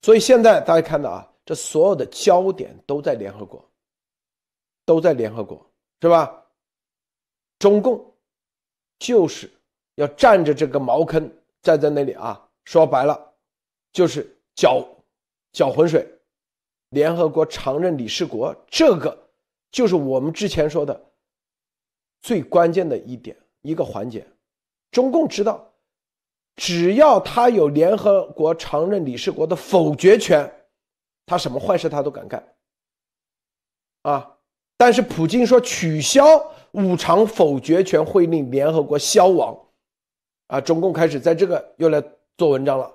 [0.00, 3.62] 所以现在大家看到啊，这所有的焦点都在联合国，
[4.86, 5.62] 都在联合国，
[6.02, 6.44] 是吧？
[7.60, 8.12] 中共
[8.98, 9.48] 就是
[9.94, 13.32] 要占着这个茅坑，站在那里啊，说白了
[13.92, 14.84] 就是搅
[15.52, 16.06] 搅浑水。
[16.88, 19.16] 联合国常任理事国，这个
[19.70, 21.12] 就是我们之前说的。
[22.20, 24.26] 最关键的一点，一个环节，
[24.90, 25.72] 中共知道，
[26.56, 30.66] 只要他有联合国常任理事国的否决权，
[31.26, 32.56] 他什么坏事他都敢干。
[34.02, 34.31] 啊，
[34.82, 36.24] 但是普京说取消
[36.72, 39.56] 五常否决权会令联合国消亡，
[40.48, 42.02] 啊，中共开始在这个又来
[42.36, 42.92] 做文章了，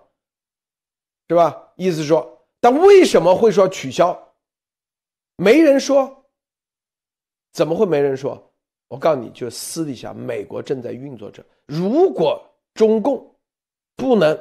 [1.30, 1.72] 是吧？
[1.78, 4.22] 意思说，但为什么会说取消？
[5.38, 6.26] 没人说，
[7.54, 8.52] 怎么会没人说？
[8.90, 11.42] 我告诉你，就私底下，美国正在运作着。
[11.68, 13.34] 如果中共
[13.96, 14.38] 不能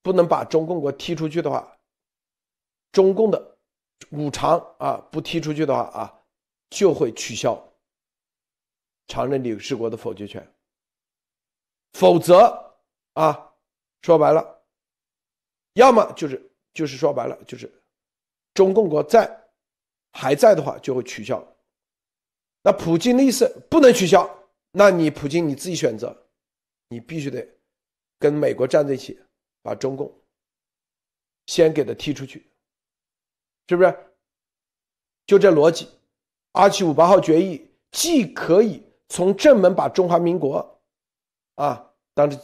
[0.00, 1.76] 不能把中共国踢出去的话，
[2.92, 3.53] 中共的
[4.10, 6.22] 五常啊不踢出去的话啊，
[6.70, 7.60] 就会取消
[9.06, 10.54] 常任理事国的否决权。
[11.92, 12.76] 否则
[13.12, 13.54] 啊，
[14.02, 14.62] 说白了，
[15.74, 17.72] 要么就是就是说白了，就是
[18.52, 19.48] 中共国在
[20.12, 21.44] 还在的话，就会取消。
[22.62, 24.28] 那普京的意思不能取消，
[24.72, 26.28] 那你普京你自己选择，
[26.88, 27.46] 你必须得
[28.18, 29.20] 跟美国站在一起，
[29.62, 30.12] 把中共
[31.46, 32.50] 先给他踢出去，
[33.68, 33.96] 是不是？
[35.26, 35.88] 就这逻辑，
[36.52, 40.80] 二七五八号决议既可以从正门把中华民国，
[41.54, 42.38] 啊，当着，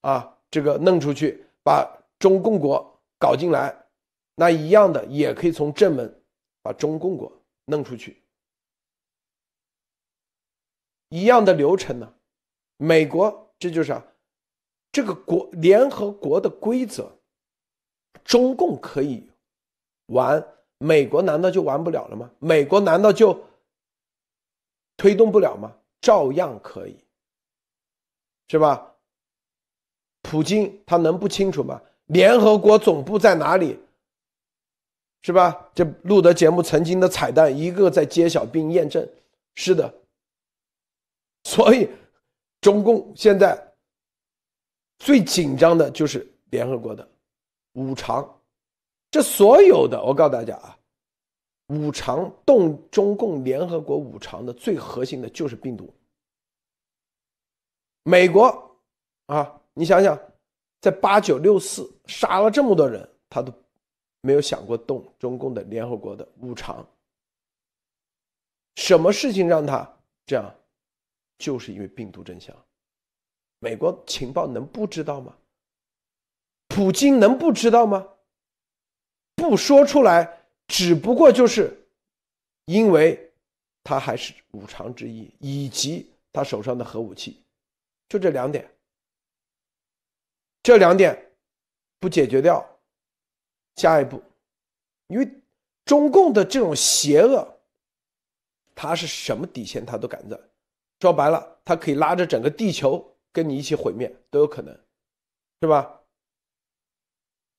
[0.00, 3.86] 啊，这个弄出去，把中共国搞进来，
[4.34, 6.22] 那一样的也可以从正门
[6.62, 7.32] 把中共国
[7.66, 8.20] 弄出去，
[11.10, 12.12] 一样的流程呢。
[12.76, 14.04] 美国这就是啊，
[14.90, 17.12] 这个国联合国的规则，
[18.24, 19.29] 中共可以
[20.10, 20.46] 玩，
[20.78, 22.30] 美国难道就玩不了了吗？
[22.38, 23.44] 美国难道就？
[24.96, 25.74] 推动不了吗？
[26.02, 26.96] 照样可以，
[28.48, 28.94] 是吧？
[30.20, 31.80] 普京他能不清楚吗？
[32.06, 33.78] 联合国总部在哪里？
[35.22, 35.70] 是吧？
[35.74, 39.08] 这录的节目曾经的彩蛋，一个在揭晓并验证，
[39.54, 39.94] 是的。
[41.44, 41.88] 所以，
[42.60, 43.74] 中共现在
[44.98, 47.08] 最紧张的就是联合国的
[47.72, 48.39] 五常，
[49.10, 50.76] 这所有的，我告诉大家啊。
[51.68, 55.92] 五常动中共联合国五常的最核心的就是病毒。
[58.02, 58.76] 美国
[59.26, 60.18] 啊，你想想，
[60.80, 63.52] 在八九六四杀了这么多人，他都
[64.20, 66.84] 没有想过动中共的联合国的五常。
[68.74, 69.88] 什么事情让他
[70.26, 70.52] 这样？
[71.38, 72.52] 就是因为病毒真相。
[73.60, 75.36] 美国情报能不知道吗？
[76.66, 78.08] 普京能不知道吗？
[79.40, 80.38] 不说出来。
[80.68, 81.76] 只不过就是，
[82.66, 83.32] 因为
[83.82, 87.42] 他还是五常之一，以及他手上的核武器，
[88.08, 88.70] 就这两点。
[90.62, 91.32] 这两点
[91.98, 92.64] 不解决掉，
[93.76, 94.22] 下一步，
[95.08, 95.28] 因为
[95.84, 97.58] 中共的这种邪恶，
[98.76, 100.38] 他是什么底线他都敢在。
[101.00, 104.72] 说白了，他可以拉着整个地球跟你一起毁灭都有可能，
[105.62, 106.00] 是吧？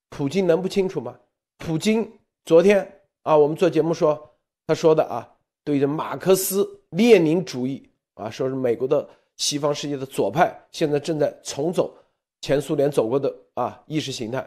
[0.07, 1.19] 普京能不清楚吗？
[1.61, 2.11] 普京
[2.43, 2.97] 昨天。
[3.23, 5.21] 啊，我们做节目说，他说的啊，
[5.63, 11.95] 对着马克思列宁主义啊，说是美国的西方世界的左派现在正在重走
[12.41, 14.43] 前苏联走过的啊意识形态，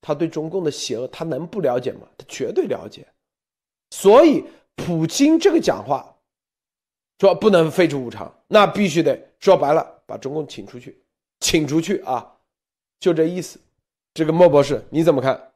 [0.00, 2.00] 他对中共的邪恶，他能不了解吗？
[2.18, 3.06] 他绝对了解。
[3.92, 4.42] 所以，
[4.74, 6.16] 普京这个讲话
[7.20, 11.00] 说不能废除五常，那必须得说白了，把中共请出去，
[11.38, 12.38] 请出去啊，
[12.98, 13.60] 就这意思。
[14.12, 15.52] 这个莫博士你怎么看？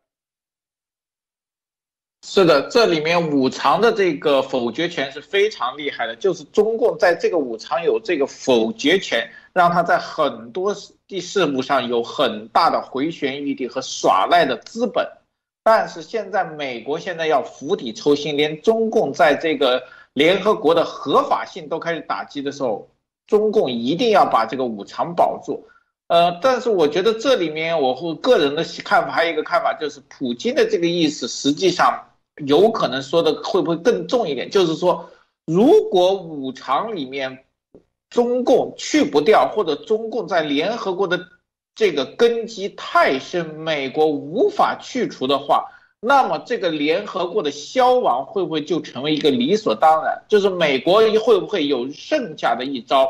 [2.20, 10.74] 是的，这里面五常的这个否决权是非常厉害的，就是中共在这个五常有这个否决权，让他在很多
[11.06, 15.08] 地事务上有很大的回旋余地和耍赖的资本。
[15.62, 22.90] 但是现在美国现在要釜底抽薪，连中共在这个联合国的合法性都开始打击的时候，
[23.26, 25.66] 中共一定要把这个五常保住。
[26.08, 32.04] 呃，但是我觉得这里面我会个人的看法，还有一个看法就是普京的这个意思，实际上。
[32.46, 34.50] 有可能说的会不会更重一点？
[34.50, 35.10] 就是说，
[35.46, 37.44] 如果五常里面
[38.10, 41.20] 中共去不掉，或者中共在联合国的
[41.74, 45.66] 这个根基太深，美国无法去除的话，
[46.00, 50.22] 那么这个联合国的消亡会不会就成为一个理所当然？
[50.28, 53.08] 就是美国会不会有剩下的一招？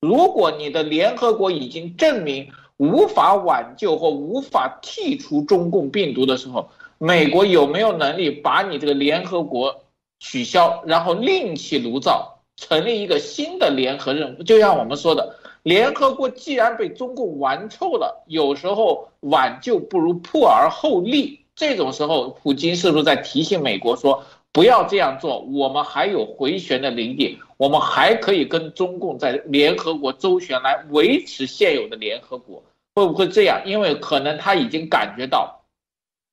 [0.00, 9.84] 如果你的联合国已经证明无法挽救或无法剔除中共病毒的时候，美国有没有能力把你这个联合国
[10.18, 14.42] 取消，然后另起炉灶，成立一个新的联合任务？
[14.42, 21.40] 就像我们说的，联合国既然被中共玩臭了，有时候挽救不如破而后立。
[21.54, 25.40] 这种时候，普京是不是在提醒美国说，不要这样做？
[25.40, 32.62] 我们还有回旋的余地，我们还可以跟中共在联合国周旋，来维持现有的联合国。
[32.94, 33.62] 会不会这样？
[33.66, 35.55] 因为可能他已经感觉到。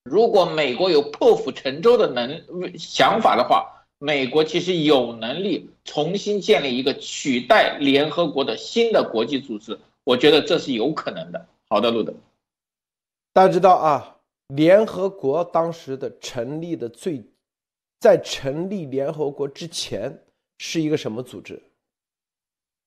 [0.03, 2.43] 如果美国有破釜沉舟的能
[2.77, 11.47] 想法的话，美国其实有能力重新建立一个取代联合国的新的国际组织，我觉得这是有可能的。
[11.69, 12.13] 好的，路德，
[13.31, 17.23] 大家知道啊，联合国当时的成立的最，
[18.01, 20.21] 在成立联合国之前
[20.57, 21.63] 是一个什么组织？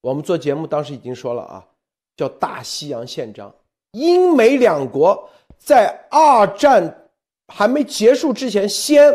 [0.03, 1.67] 我们做节目当时已经说了啊，
[2.15, 3.53] 叫大西洋宪章，
[3.93, 7.05] 英美两国在二战。
[7.49, 9.15] 还没结束之前，先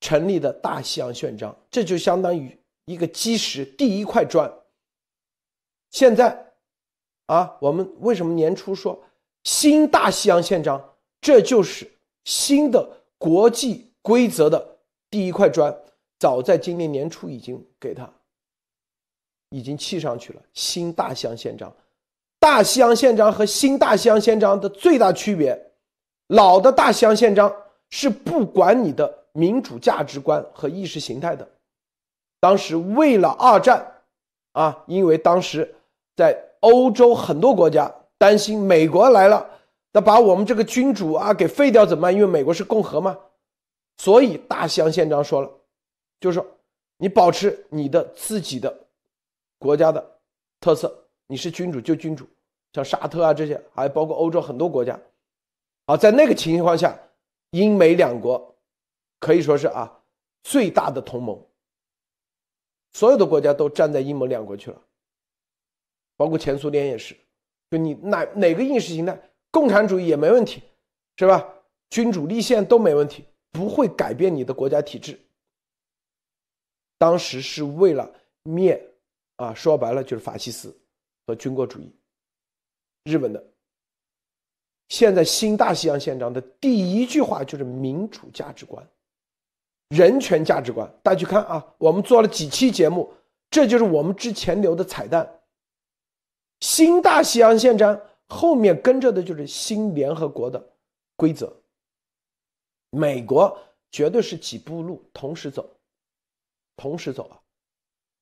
[0.00, 4.52] 成立的大西洋宪章，这就相当于一个基石，第一块砖。
[5.90, 6.52] 现在，
[7.26, 9.02] 啊，我们为什么年初说
[9.44, 10.96] 新大西洋宪章？
[11.20, 11.90] 这就是
[12.24, 15.74] 新的国际规则的第一块砖。
[16.18, 18.10] 早在今年年初已经给他
[19.48, 20.42] 已经砌上去了。
[20.52, 21.74] 新大西洋宪章，
[22.38, 25.72] 大西洋宪章和新大西洋宪章的最大区别。
[26.28, 27.54] 老的大西洋宪章
[27.90, 31.46] 是不管你的民主价值观和意识形态的，
[32.40, 34.02] 当时为了二战，
[34.52, 35.74] 啊，因为当时
[36.16, 39.46] 在欧洲很多国家担心美国来了，
[39.92, 42.14] 那把我们这个君主啊给废掉怎么办？
[42.14, 43.18] 因为美国是共和嘛，
[43.98, 45.50] 所以大西洋宪章说了，
[46.20, 46.46] 就是说
[46.96, 48.74] 你保持你的自己的
[49.58, 50.04] 国家的
[50.60, 50.92] 特色，
[51.26, 52.26] 你是君主就君主，
[52.72, 54.98] 像沙特啊这些，还包括欧洲很多国家，
[55.86, 56.98] 好，在那个情况下，
[57.50, 58.56] 英美两国
[59.20, 60.02] 可以说是啊
[60.42, 61.38] 最大的同盟。
[62.92, 64.80] 所有的国家都站在英美两国去了，
[66.16, 67.14] 包括前苏联也是，
[67.70, 69.20] 就你哪哪个意识形态，
[69.50, 70.62] 共产主义也没问题，
[71.16, 71.46] 是吧？
[71.90, 75.20] 君主立宪都没问题，不会改变你的国家体制。
[76.96, 78.10] 当时是为了
[78.44, 78.80] 灭，
[79.36, 80.74] 啊，说白了就是法西斯
[81.26, 81.94] 和军国主义，
[83.04, 83.53] 日本的。
[84.88, 88.86] 现在新大西洋宪章的第一句话就是民主价值观。
[89.88, 91.64] 人权价值观，大家去看啊！
[91.78, 93.12] 我们做了几期节目，
[93.50, 95.40] 这就是我们之前留的彩蛋。
[96.60, 100.72] 新大西洋宪章后面跟着的就是新联合国的
[101.16, 101.54] 规则。
[102.90, 103.56] 美国
[103.90, 105.68] 绝对是几步路同时走，
[106.76, 107.38] 同时走啊！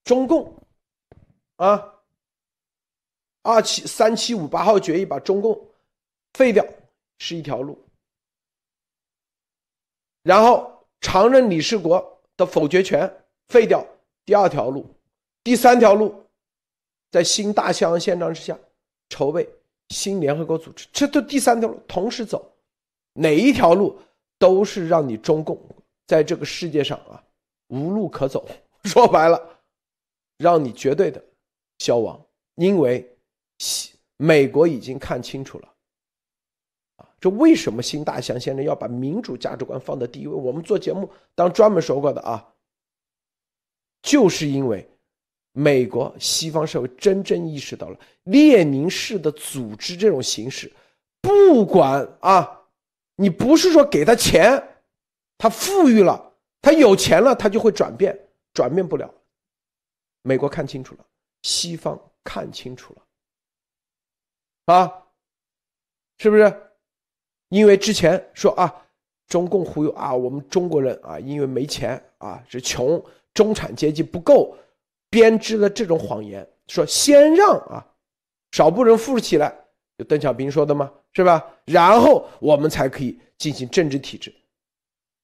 [0.05, 0.55] 中共
[1.57, 1.95] 啊，
[3.43, 5.59] 二七三七五八号决议把中共
[6.35, 6.65] 废掉
[7.19, 7.79] 是一条路，
[10.23, 10.71] 然后。
[11.05, 13.13] 常任理事国的否决权
[13.49, 13.85] 废掉，
[14.25, 14.87] 第二条路，
[15.43, 16.15] 第三条路，
[17.11, 18.57] 在新大西洋宪章之下
[19.09, 19.53] 筹备
[19.89, 22.55] 新联合国组织，这都第三条路同时走，
[23.15, 23.99] 哪一条路
[24.39, 25.61] 都是让你中共
[26.07, 27.21] 在这个世界上啊
[27.67, 28.47] 无路可走，
[28.85, 29.61] 说白了，
[30.39, 31.21] 让你绝对的
[31.79, 32.25] 消亡，
[32.55, 33.13] 因为
[34.17, 35.72] 美国已经看清楚了。
[37.23, 40.35] 这为什么新大西洋现在要把民主价值观放在第一位？
[40.35, 42.53] 我们做节目当专门说过的啊，
[44.03, 44.91] 就是因为
[45.53, 50.73] 美国西方社会真正意识到了列宁式的组织这种形式，
[51.21, 52.63] 不管啊，
[53.15, 54.61] 你不是说给他钱，
[55.39, 58.19] 他富裕了，他有钱了，他就会转变，
[58.53, 59.09] 转变不了。
[60.23, 61.07] 美国看清楚了，
[61.43, 62.93] 西方看清楚
[64.67, 65.07] 了，啊，
[66.19, 66.69] 是不是？
[67.53, 68.75] 因为之前说啊，
[69.29, 73.01] 中共忽悠啊，我们中国人啊，因为没钱啊，是穷，
[73.35, 74.57] 中产阶级不够，
[75.11, 77.87] 编织了这种谎言，说先让啊
[78.53, 79.55] 少部分人富起来，
[79.99, 81.47] 就邓小平说的嘛，是吧？
[81.67, 84.35] 然后我们才可以进行政治体制。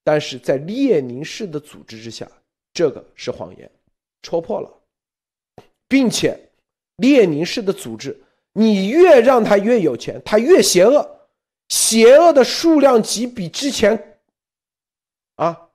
[0.05, 2.31] 但是在列宁式的组织之下，
[2.75, 3.71] 这个是谎言，
[4.21, 4.71] 戳破了，
[5.89, 6.39] 并且
[6.97, 8.15] 列宁式的组织，
[8.53, 11.15] 你越让他越有钱，他越邪恶。
[11.69, 14.21] 邪恶的数量级比之前，
[15.37, 15.69] 啊，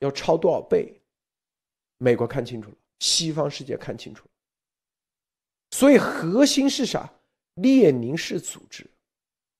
[0.00, 1.00] 要超多少倍？
[1.96, 4.30] 美国看清楚了，西方世界看清楚了。
[5.70, 7.10] 所以核心是啥？
[7.54, 8.86] 列宁式组织，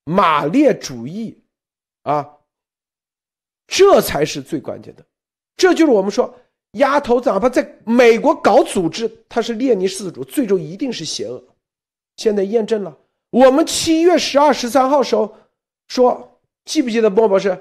[0.05, 1.43] 马列主义，
[2.03, 2.39] 啊，
[3.67, 5.05] 这才是最关键的。
[5.57, 6.35] 这就是我们说，
[6.73, 11.43] 丫头哪怕在美国搞组织，它是列宁式组织，最终一定是邪恶。
[12.17, 12.99] 现在验证了，
[13.31, 15.35] 我们七月十二、十三号时候。
[15.91, 17.61] 说记不记得莫博士？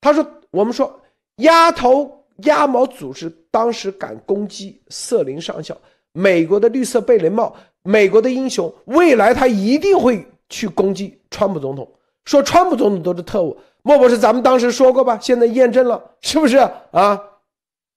[0.00, 1.00] 他说：“我们说
[1.38, 5.76] 鸭头鸭毛组织当时敢攻击瑟林上校，
[6.12, 11.92] 美国的绿色贝雷帽，美国的英雄，未来他一定会去攻击川普总统。
[12.24, 13.58] 说川普总统都是特务。
[13.82, 15.18] 莫博士，咱们当时说过吧？
[15.20, 16.58] 现在验证了，是不是
[16.92, 17.20] 啊？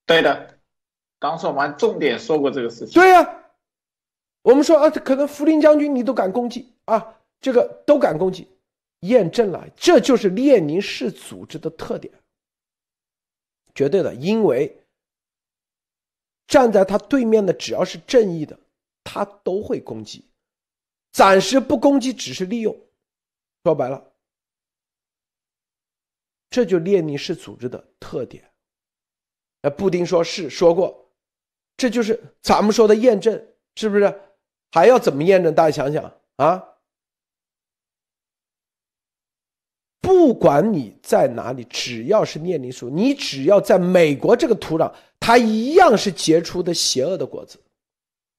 [0.07, 0.55] 对的，
[1.19, 2.99] 当时我们重点说过这个事情。
[2.99, 3.35] 对呀，
[4.41, 8.47] 我们说啊，可能福林将军你都敢攻击啊，这个都敢攻击。”
[9.01, 12.13] 验证了，这就是列宁式组织的特点，
[13.73, 14.13] 绝对的。
[14.13, 14.83] 因为
[16.47, 18.59] 站在他对面的只要是正义的，
[19.03, 20.21] 他都会攻击；
[21.11, 22.77] 暂时不攻击，只是利用。
[23.63, 24.11] 说白了，
[26.49, 28.51] 这就列宁式组织的特点。
[29.61, 31.11] 呃，布丁说是说过，
[31.77, 34.21] 这就是咱们说的验证，是不是？
[34.71, 35.53] 还要怎么验证？
[35.55, 36.65] 大家想想啊。
[40.01, 47.59] 不管你在哪里，只要是列宁书，你只要在美国这个土壤，它一样是结出的邪恶的果子。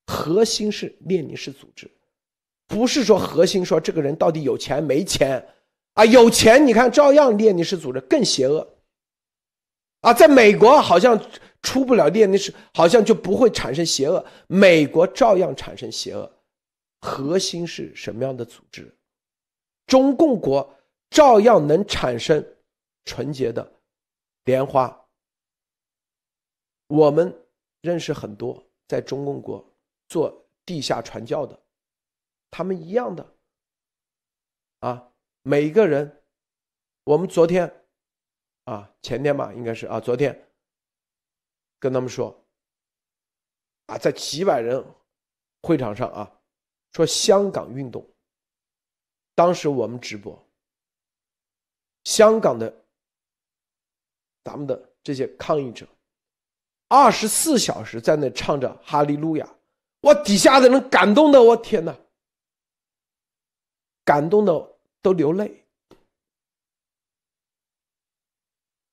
[0.07, 1.89] 核心是列宁式组织，
[2.67, 5.47] 不是说核心说这个人到底有钱没钱
[5.95, 6.05] 啊？
[6.05, 8.67] 有钱你看照样列宁式组织更邪恶
[10.01, 10.13] 啊！
[10.13, 11.21] 在美国好像
[11.63, 16.33] 出不了列宁式，好像就不会产生邪恶，美国照样产生邪恶。
[17.03, 18.97] 核心是什么样的组织？
[19.87, 20.75] 中共国。
[21.11, 22.57] 照样能产生
[23.05, 23.81] 纯洁的
[24.45, 24.97] 莲花。
[26.87, 27.47] 我们
[27.83, 29.65] 认识很多在中共国
[30.09, 31.61] 做地下传教的，
[32.51, 33.37] 他们一样的
[34.81, 36.23] 啊，每一个人，
[37.05, 37.87] 我们昨天
[38.65, 40.49] 啊前天吧，应该是啊昨天
[41.79, 42.45] 跟他们说
[43.87, 44.85] 啊，在几百人
[45.63, 46.41] 会场上啊，
[46.93, 48.09] 说香港运动，
[49.35, 50.50] 当时我们直播，
[52.05, 52.85] 香港的
[54.45, 55.87] 咱们的这些抗议者。
[56.89, 59.49] 二十四小时在那唱着哈利路亚，
[60.01, 61.97] 我底下的人感动的，我天哪，
[64.05, 65.65] 感动的都流泪，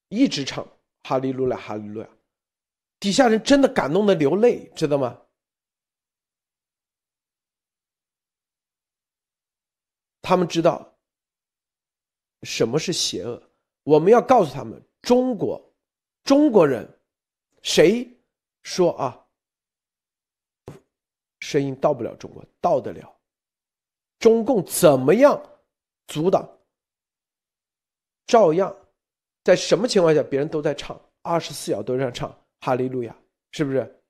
[0.08, 0.64] 一直唱
[1.02, 2.08] 哈利路亚，哈利路亚，
[3.00, 5.20] 底下人真的感动的流泪，知道吗？
[10.22, 10.97] 他们知道
[12.42, 13.42] 什么是邪恶，
[13.82, 15.74] 我们要告诉他们，中国，
[16.24, 16.88] 中国人。
[17.60, 18.16] 谁
[18.62, 19.26] 说啊？
[21.40, 23.14] 声音到不了中国，到得了。
[24.18, 25.40] 中共怎么样
[26.06, 26.48] 阻挡？
[28.26, 28.74] 照样，
[29.42, 33.16] 在什么情况下，别人都在唱，二十四小时都在唱哈利路亚，
[33.50, 34.02] 是不是？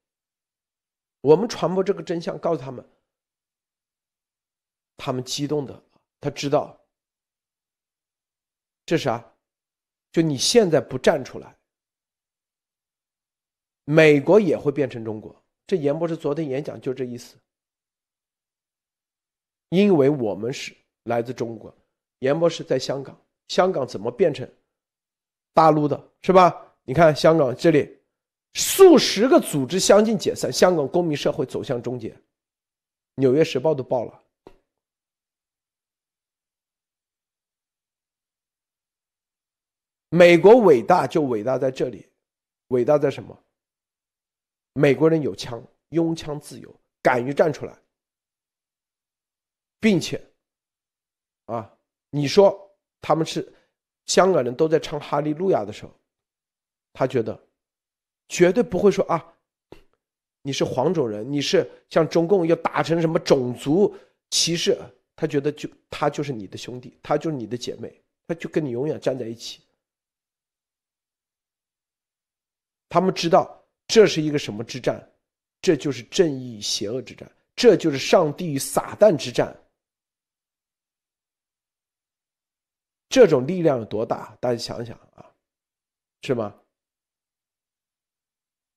[1.22, 2.86] 我们传播这个真相，告诉他们，
[4.96, 5.82] 他们激动的，
[6.20, 6.78] 他知道
[8.89, 9.22] 这啥？
[10.11, 11.55] 就你现在不站出来。
[13.84, 15.36] 美国也会变成中国，
[15.66, 17.36] 这严博士昨天演讲就这意思。
[19.68, 21.76] 因为我们是来自中国，
[22.20, 23.14] 严博士在香港，
[23.49, 24.51] 香港怎么变成
[25.53, 26.74] 大陆的，是吧？
[26.84, 27.95] 你看香港这里，
[28.55, 32.09] 数十个组织相继解散，香港公民社会走向终结，
[33.16, 34.22] 《纽约时报》都报了。
[40.11, 42.06] 美国伟大就伟大在这里，
[42.68, 43.38] 伟大在什么？
[44.72, 47.76] 美国人有枪，拥枪自由，敢于站出来，
[49.80, 50.20] 并且，
[51.46, 51.76] 啊，
[52.11, 53.52] 你说他们是
[54.06, 55.92] 香港人都在唱哈利路亚的时候，
[56.92, 57.38] 他觉得
[58.28, 59.34] 绝对不会说啊，
[60.42, 63.94] 你是黄种人，你是像中共要打成什么种族
[64.30, 64.78] 歧视，
[65.14, 69.61] 他觉得就他就是你的兄弟，他就是你的姐妹，他就跟你永远站在一起。
[72.89, 73.55] 他们知道。
[73.86, 75.03] 这是一个什么之战？
[75.62, 79.59] 这就是正义与邪恶之战，这就是上帝与撒旦之战。
[83.09, 84.36] 这种力量有多大？
[84.41, 85.24] 大家想想啊，
[86.20, 86.55] 是吗？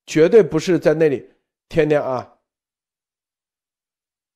[0.06, 1.30] 绝对不是在那里
[1.68, 2.38] 天天啊，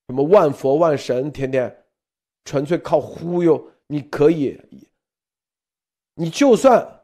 [0.09, 1.87] 什么万佛万神，天天
[2.45, 3.73] 纯粹靠忽悠。
[3.87, 4.61] 你可以，
[6.13, 6.96] 你就算。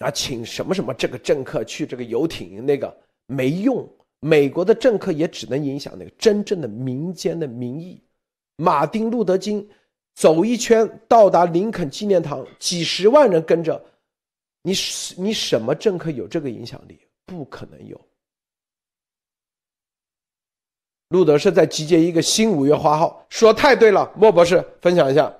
[0.00, 2.94] 啊，请什么什么这个政客去这个游艇，那个
[3.26, 3.88] 没用。
[4.22, 8.02] 美国的政客也只能影响那个真正的民间的民意。
[8.56, 9.66] 马丁路德金
[10.14, 13.82] 走一圈到达林肯纪念堂，几十万人跟着。
[14.62, 14.74] 你
[15.16, 17.00] 你什么政客有这个影响力？
[17.24, 17.98] 不可能有。
[21.08, 24.12] 路德是在集结一个新五月花号，说太对了。
[24.14, 25.34] 莫博士分享一下。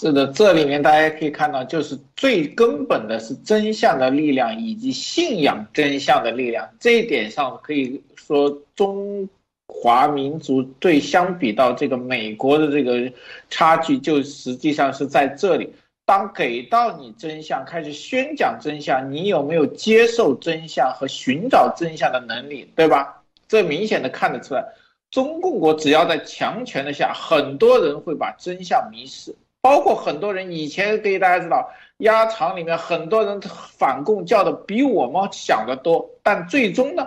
[0.00, 6.68] 是的，这里面大家可以看到，就是最根本的是真相的力量以及信仰真相的力量。
[6.78, 9.28] 这一点上可以说，中
[9.66, 13.10] 华民族对相比到这个美国的这个
[13.50, 15.74] 差距，就实际上是在这里。
[16.06, 23.20] 当给到你真相，开始宣讲真相，你有没有接受真相和寻找真相的能力，对吧？
[23.48, 24.64] 这明显的看得出来，
[25.10, 29.34] 中共国只要在强权的下，很多人会把真相迷失。
[29.68, 37.06] 包括很多人以前给大家知道，鸭场里面很多人反共叫的比我们想的多，但最终呢，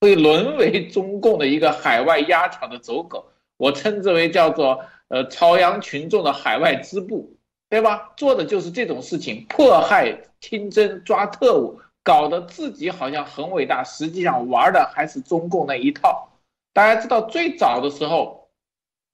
[0.00, 3.24] 会沦为中共的一个海外鸭场的走狗。
[3.56, 7.28] 我称之为叫做呃朝阳群众的海外支部，
[7.68, 8.12] 对吧？
[8.16, 16.28] 做的就是这种事情，迫害、清真、抓特务，搞得自己好像很伟大，实际上玩的还是中共那一套。
[16.72, 18.48] 大家知道最早的时候，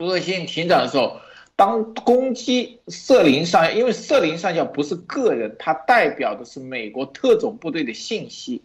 [0.01, 1.22] 恶性庭长的时候。
[1.63, 8.63] 当攻击瑟林上校，因为瑟林上校不是个人，他代表的是美国特种部队的信息。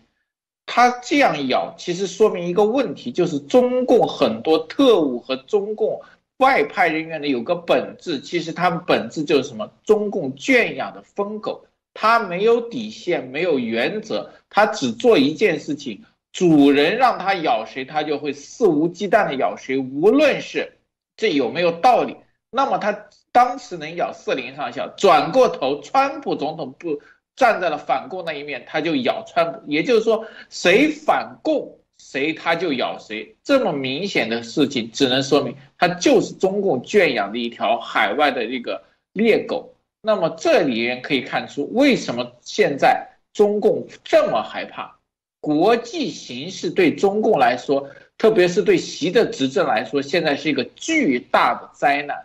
[0.66, 6.02] 他这样咬，其实说明一个问题，就是中共很多特务和中共
[6.38, 9.72] 外派人员呢有个本质，其实他们本质就是什么？
[9.86, 20.80] 中共圈养的疯狗，他没有底线，没有原则，他只做一件事情：主人让他咬谁，他就会肆无忌惮的咬谁，无论是
[21.16, 22.18] 这有没有道理。
[22.58, 27.00] 那么他当时能咬瑟林上校，转过头，川普总统不
[27.36, 29.62] 站在了反共那一面，他就咬川普。
[29.68, 33.36] 也就是说，谁反共，谁他就咬谁。
[33.44, 38.82] 这么明显的事情，只能说明他就是中共圈养的一条海外的一个
[39.14, 39.76] 猎狗。
[40.02, 44.98] 那么这里面可以看出，为什么现在中共这么害怕？
[45.40, 47.88] 国际形势对中共来说，
[48.18, 52.18] 特别是对习的执政来说，现在是一个巨大的灾难。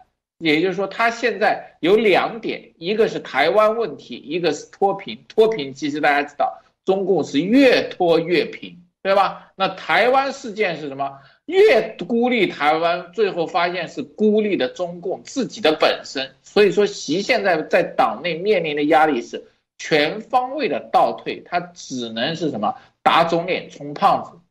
[0.42, 5.24] 也就是说，他现在有两点，一个是台湾问题，一个是脱贫。
[5.28, 9.52] 脱贫其实大家知道，中共是越脱越贫，对吧？
[9.54, 11.20] 那台湾事件是什么？
[11.46, 16.32] 越孤立台湾，最后发现是孤立的中共自己的本身。
[16.42, 19.44] 所以说，习现在在党内面临的压力是
[19.78, 22.74] 全方位的倒退，他只能是什么？
[23.04, 24.41] 打肿脸充胖子。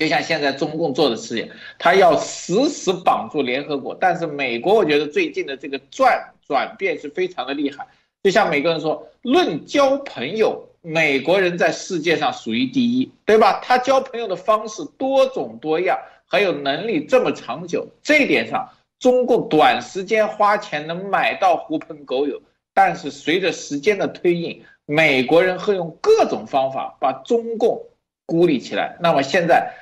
[0.00, 3.94] 就像现在中共做的事情，他要死死绑住联合国。
[4.00, 7.86] 但是美国，我觉得最近的这个转转变是非常的厉害。
[8.22, 13.60] 就像每个人说，论交朋友，美国人在世界上属于第一，对吧？
[13.62, 22.40] 他交朋友的方式多种多样，还有能力这么长久，这一点上，中共短时间花钱能买到狐朋狗友。
[22.72, 27.84] 但是随着时间的推进，美国人会用各种方法把中共。
[28.26, 29.74] 孤立起来，那么现在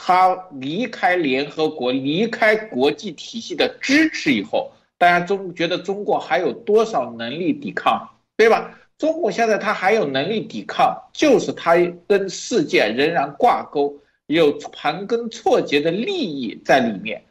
[0.00, 8.78] 他离开联合国、离开国际体系的支持以后，大家中觉得中国还有多少能力抵抗，对吧？
[8.96, 11.74] 中国现在他还有能力抵抗，就是他
[12.06, 13.96] 跟世界仍然挂钩，
[14.26, 17.24] 有盘根错节的利益在里面。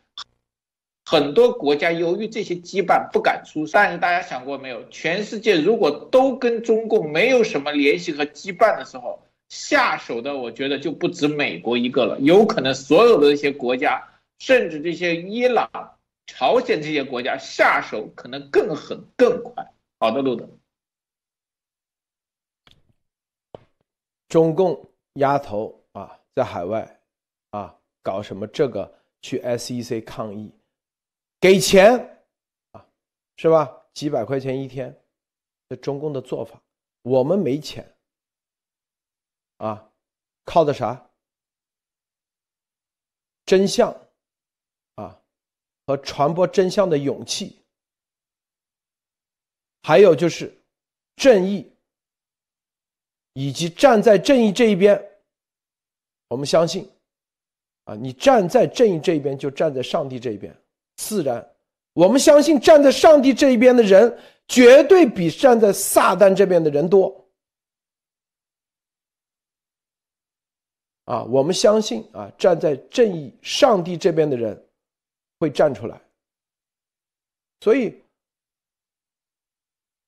[1.09, 4.85] 很多国家由于这些羁绊不敢出，但是大家想过没有？
[4.89, 9.19] 全世界如果都跟中共没有什么联系和羁绊的时候，
[9.49, 14.05] 下手的，我觉得就不止美国一个了，有可能所有的一些国家，
[14.39, 15.69] 甚至这些伊朗、
[16.25, 19.73] 朝鲜这些国家下手可能更狠、更快。
[19.99, 20.49] 好的，路德，
[24.27, 27.01] 中共丫头啊，在海外
[27.51, 30.53] 啊搞什么这个去 SEC 抗议，
[31.39, 32.21] 给钱
[32.71, 32.85] 啊，
[33.37, 33.73] 是吧？
[33.93, 34.95] 几百块钱一天，
[35.69, 36.61] 这中共的做法，
[37.01, 37.96] 我们没钱。
[39.57, 39.89] 啊，
[40.45, 41.09] 靠的啥？
[43.45, 43.95] 真相，
[44.95, 45.21] 啊，
[45.85, 47.61] 和传播真相的勇气，
[49.83, 50.53] 还有就是
[51.15, 51.71] 正义，
[53.33, 55.01] 以及站在正义这一边。
[56.27, 56.91] 我们相信，
[57.85, 60.53] 啊，你站在正义这一边，就站在上帝这一边，
[60.97, 61.55] 自然。
[61.93, 67.26] 我们相信，站在上帝这一边的人，绝对比站在撒旦这边的人多。
[71.07, 74.61] 啊，我们相信啊，站在正义、上帝这边的人
[75.39, 75.97] 会站出来。
[77.61, 78.03] 所以，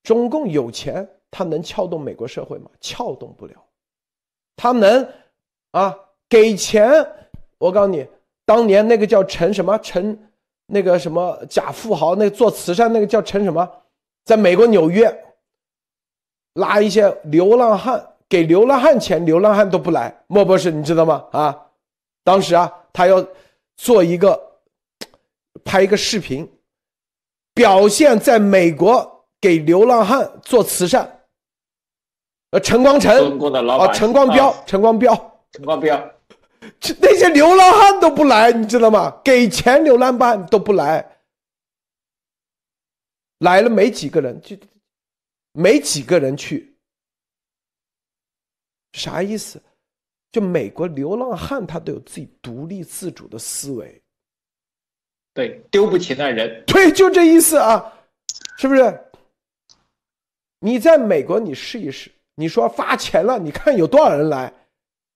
[0.03, 2.69] 中共有钱，他能撬动美国社会吗？
[2.81, 3.55] 撬动不了。
[4.57, 5.09] 他能
[5.71, 5.97] 啊，
[6.27, 6.91] 给钱？
[7.57, 8.05] 我告诉你，
[8.43, 10.31] 当年那个叫陈什么陈，
[10.65, 13.83] 那个什么假富豪，那个做慈善那个叫陈什么，
[14.25, 15.09] 在美国纽约
[16.55, 18.08] 拉一些流浪汉。
[18.29, 20.23] 给流浪汉钱，流浪汉都不来。
[20.27, 21.25] 莫博士，你知道吗？
[21.31, 21.65] 啊，
[22.23, 23.25] 当时啊，他要
[23.75, 24.39] 做一个
[25.65, 26.47] 拍一个视频，
[27.55, 31.25] 表现在美国给流浪汉做慈善。
[32.51, 33.11] 呃，陈光诚
[33.67, 36.11] 啊，陈光标，陈光标，陈光标，
[36.79, 39.19] 这那些流浪汉都不来，你知道吗？
[39.23, 41.19] 给钱流浪汉都不来，
[43.39, 44.55] 来了没几个人，就
[45.53, 46.68] 没几个人去。
[48.93, 49.61] 啥意思？
[50.31, 54.01] 就美国流浪汉，他都有自己独立自主的思维。
[55.33, 56.63] 对，丢不起那人。
[56.67, 57.93] 对，就这意思啊，
[58.57, 59.05] 是不是？
[60.59, 64.53] 你在美国，你试一试，你说发钱了，你看有多少人来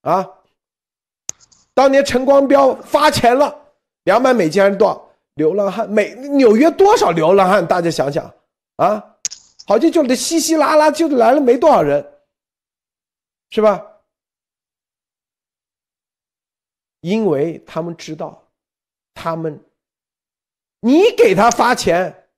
[0.01, 0.27] 啊？
[1.73, 3.55] 当年陈光标发钱了，
[4.05, 5.09] 两百美金还是多少？
[5.35, 7.65] 流浪汉，美纽约多少流浪汉？
[7.67, 8.25] 大家想想
[8.77, 9.03] 啊，
[9.65, 12.12] 好像就这稀稀拉拉就来了没多少人。
[13.53, 13.85] 是吧？
[17.01, 18.51] 因为他们知道，
[19.13, 19.63] 他们，
[20.79, 22.31] 你给他发钱，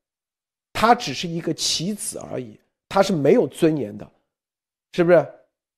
[0.73, 2.59] 他只是一个棋子而已，
[2.89, 4.11] 他是没有尊严的，
[4.91, 5.25] 是不是？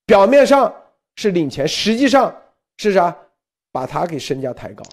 [0.08, 0.74] 表面上
[1.18, 2.36] 是领钱，实际上
[2.78, 3.16] 是啥？
[3.72, 4.84] 把他给身价抬高，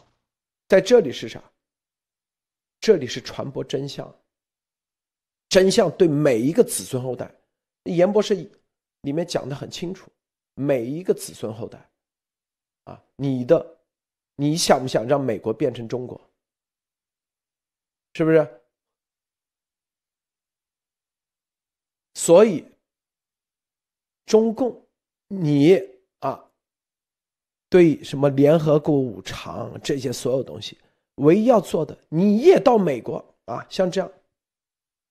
[0.68, 1.42] 在这里是啥？
[2.80, 4.14] 这里是传播真相，
[5.48, 7.34] 真相对每一个子孙后代，
[7.84, 8.34] 严博士
[9.00, 10.10] 里面讲的很清楚。
[10.54, 11.90] 每一个子孙后代，
[12.84, 13.78] 啊，你的，
[14.36, 16.20] 你想不想让美国变成中国？
[18.14, 18.60] 是不是？
[22.14, 22.64] 所以，
[24.24, 24.86] 中共，
[25.26, 25.76] 你
[26.20, 26.48] 啊，
[27.68, 30.78] 对什么联合国五常这些所有东西，
[31.16, 34.10] 唯一要做的，你也到美国啊，像这样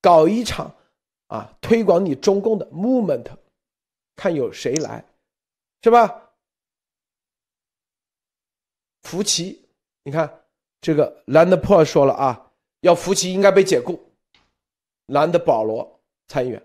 [0.02, 0.74] 搞一场
[1.28, 3.30] 啊，推广你中共的 movement，
[4.16, 5.06] 看有谁来，
[5.84, 6.32] 是吧？
[9.04, 9.68] 福奇，
[10.04, 10.44] 你看
[10.80, 14.02] 这个兰德珀说了啊，要福奇应该被解雇。
[15.08, 16.64] 兰德保罗参议员，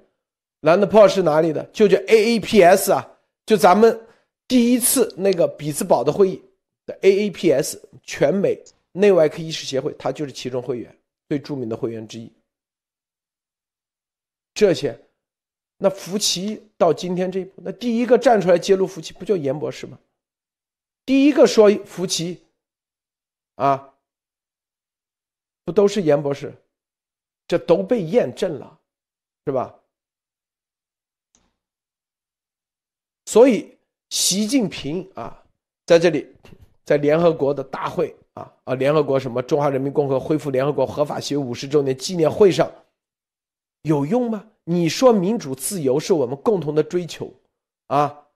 [0.61, 1.65] 兰德珀是哪里的？
[1.73, 4.07] 就叫 AAPS 啊，就咱们
[4.47, 6.41] 第一次那个比兹堡的会议
[6.87, 8.63] 的 AAPS 全美
[8.93, 10.97] 内外科医师协会，他就是其中会员，
[11.29, 12.33] 最著名的会员之一。
[14.55, 14.97] 这些，
[15.79, 19.99] 那福奇到今天这一步，那第一个站出来揭露福奇，不就严博士吗？
[21.07, 22.43] 第一个说福奇，
[23.55, 23.95] 啊，
[25.65, 26.53] 不都是严博士？
[27.47, 28.79] 这都被验证了，
[29.47, 29.75] 是吧？
[33.25, 33.79] 所以
[34.11, 35.43] 习近平啊，
[35.87, 36.27] 在这里，
[36.85, 42.71] 在联合国的大会啊啊，联合国什么中华人民共和国恢复联合国合法协议五十周年纪念会上，
[43.89, 44.47] 有用吗？
[44.65, 47.33] 你说民主自由是我们共同的追求
[47.87, 48.27] 啊，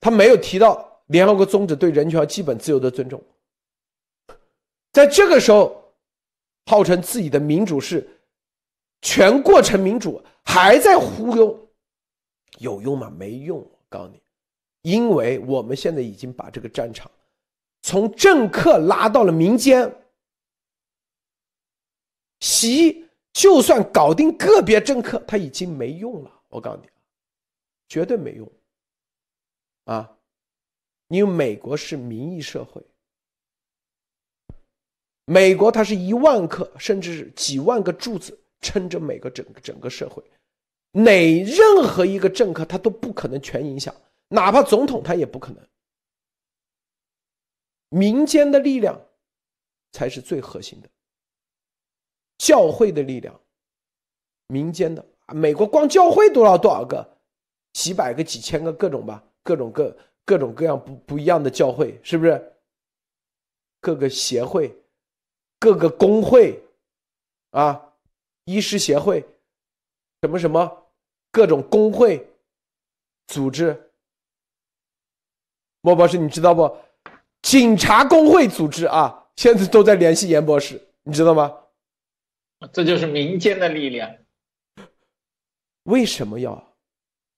[0.00, 0.88] 他没有提到。
[1.10, 3.20] 联合国宗旨对人权基本自由的尊重，
[4.92, 5.92] 在这个时候，
[6.66, 8.08] 号称自己的民主是
[9.02, 11.68] 全过程民主，还在忽悠，
[12.58, 13.10] 有用吗？
[13.10, 13.58] 没用。
[13.58, 14.22] 我告诉你，
[14.82, 17.10] 因为我们现在已经把这个战场
[17.82, 19.92] 从政客拉到了民间，
[22.38, 26.42] 习就算搞定个别政客，他已经没用了。
[26.48, 26.88] 我告诉你，
[27.88, 28.50] 绝对没用，
[29.84, 30.16] 啊。
[31.08, 32.80] 因为美国是民意社会，
[35.24, 40.22] 美国它是一万颗甚至是几万个柱子撑着每个整个整个社会，
[40.92, 43.92] 哪任何一个政客他都不可能全影响，
[44.28, 45.68] 哪怕总统他也不可能。
[47.88, 49.00] 民间的力量
[49.90, 50.88] 才是最核心的，
[52.40, 53.38] 教会的力量，
[54.46, 57.06] 民间的，美国光教会多少多少个，
[57.74, 59.94] 几百个几千个各种吧，各种各。
[60.22, 62.52] 各种各样不不一样的教会，是不是？
[63.80, 64.72] 各个协会、
[65.58, 66.62] 各个工会，
[67.50, 67.94] 啊，
[68.44, 69.26] 医师协会，
[70.22, 70.86] 什么什么，
[71.32, 72.30] 各种工会
[73.26, 73.90] 组织。
[75.80, 76.76] 莫博士，你知道不？
[77.42, 81.59] 警察工会组织啊，现在都在联系严博士，你知道吗？
[82.72, 84.16] 这就是民间的力量。
[85.84, 86.76] 为什么要？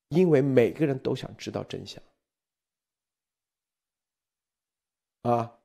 [0.08, 2.02] 因为每个人都想知道真相。
[5.22, 5.58] 啊，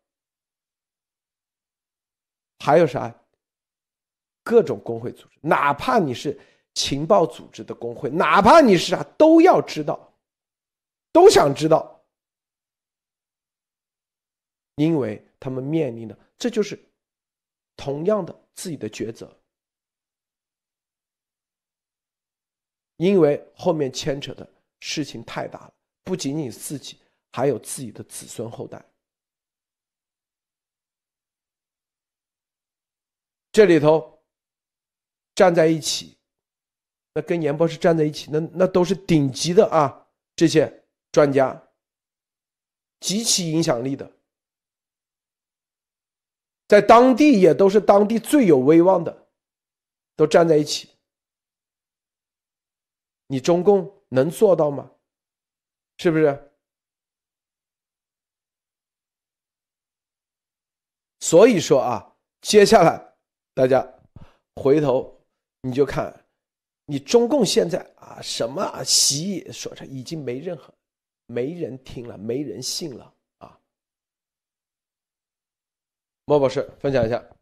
[2.60, 3.14] 还有啥？
[4.44, 6.40] 各种工会组织，哪怕你是
[6.74, 10.14] 情报组织的工会，哪怕你是啥，都要知道，
[11.12, 12.02] 都想知道，
[14.76, 16.80] 因为他们面临的这就是
[17.76, 19.38] 同样的自己的抉择，
[22.98, 24.48] 因为后面牵扯的
[24.80, 25.74] 事情太大了，
[26.04, 26.98] 不仅仅自己，
[27.32, 28.84] 还有自己的子孙后代。
[33.52, 34.20] 这里头
[35.34, 36.18] 站在一起，
[37.14, 40.08] 那跟严博士站在一起，那那都是顶级的啊！
[40.36, 41.70] 这些专家，
[43.00, 44.12] 极其影响力的，
[46.68, 49.28] 在当地也都是当地最有威望的，
[50.16, 50.97] 都站在一起。
[53.28, 54.92] 你中共能做到吗？
[55.98, 56.52] 是不是？
[61.20, 63.06] 所以说啊，接下来。
[63.54, 63.86] 大家
[64.56, 65.20] 回头
[65.62, 66.26] 你就看，
[66.86, 70.72] 你中共现在啊什么习说着已经没任何
[71.26, 73.60] 没人听了，没人信了啊。
[76.26, 77.37] 莫博士分享一下。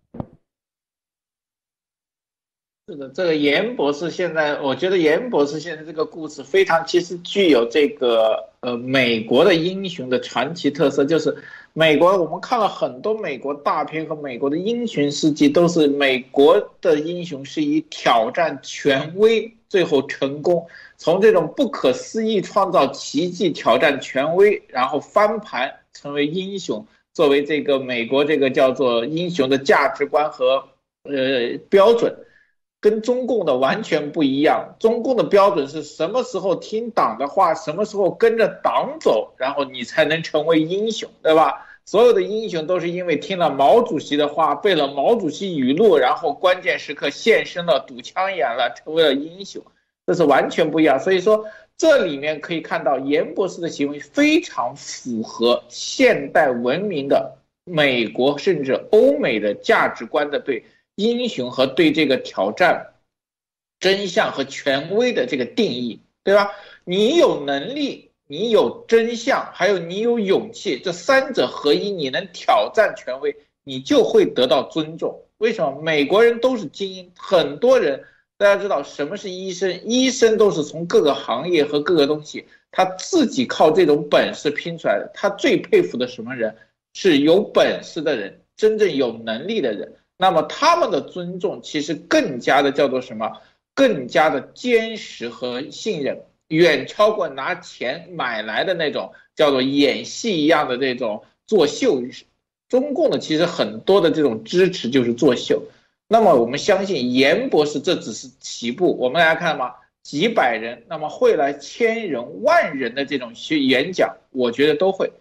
[2.88, 11.36] 是的，这个严博士现在，我觉得严博士现在这个故事非常，其实具有这个呃美国的英雄的传奇特色，就是。
[11.78, 20.66] 美国，我们看了很多美国大片和美国的英雄事迹，都是美国的英雄是以挑战权威最后成功，
[20.96, 30.64] 从这种不可思议创造奇迹，挑战权威，然后翻盘成为英雄，作为这个美国这个叫做英雄的价值观和
[31.04, 32.16] 呃标准，
[32.86, 34.76] 跟中共的完全不一样。
[34.78, 41.66] 中共的标准是什么时候听党的话，什么时候跟着党走，然后你才能成为英雄，对吧？
[41.84, 49.64] 所有的英雄都是因为听了毛主席的话，背了毛主席语录，然后关键时刻现身了，堵枪眼了，成为了英雄，
[50.06, 51.00] 这是完全不一样。
[51.00, 51.44] 所以说，
[51.78, 60.64] 这里面可以看到严博士的行为非常符合现代文明的美国甚至欧美的价值观的对
[60.96, 62.94] 英雄和对这个挑战
[63.80, 66.52] 真相和权威的这个定义，对吧？
[66.86, 75.22] 你有能力，你有真相，还有你有勇气，这三者合一，你能挑战权威，你就会得到尊重。
[75.38, 75.82] 为什么？
[75.82, 78.04] 美国人都是精英，很多人。
[78.38, 79.82] 大家知道什么是医生？
[79.86, 85.10] 医生都是从各个行业和各个东西，他自己靠这种本事拼出来的。
[85.14, 86.56] 他最佩服的什么人？
[86.94, 89.96] 是有本事的人，真正有能力的人。
[90.18, 93.42] 那么他们的尊重其实更加的叫做什么？
[93.74, 102.02] 更加的坚实和信任，远超过拿钱买来的那种叫做演戏一样的这种作秀。
[102.70, 105.62] 中共的其实很多的这种支持就是作秀。
[106.08, 115.12] 那么我们相信严博士这只是起步，我们来看嘛，几百人，那么会来千人、万人的这种去演讲，我觉得都会。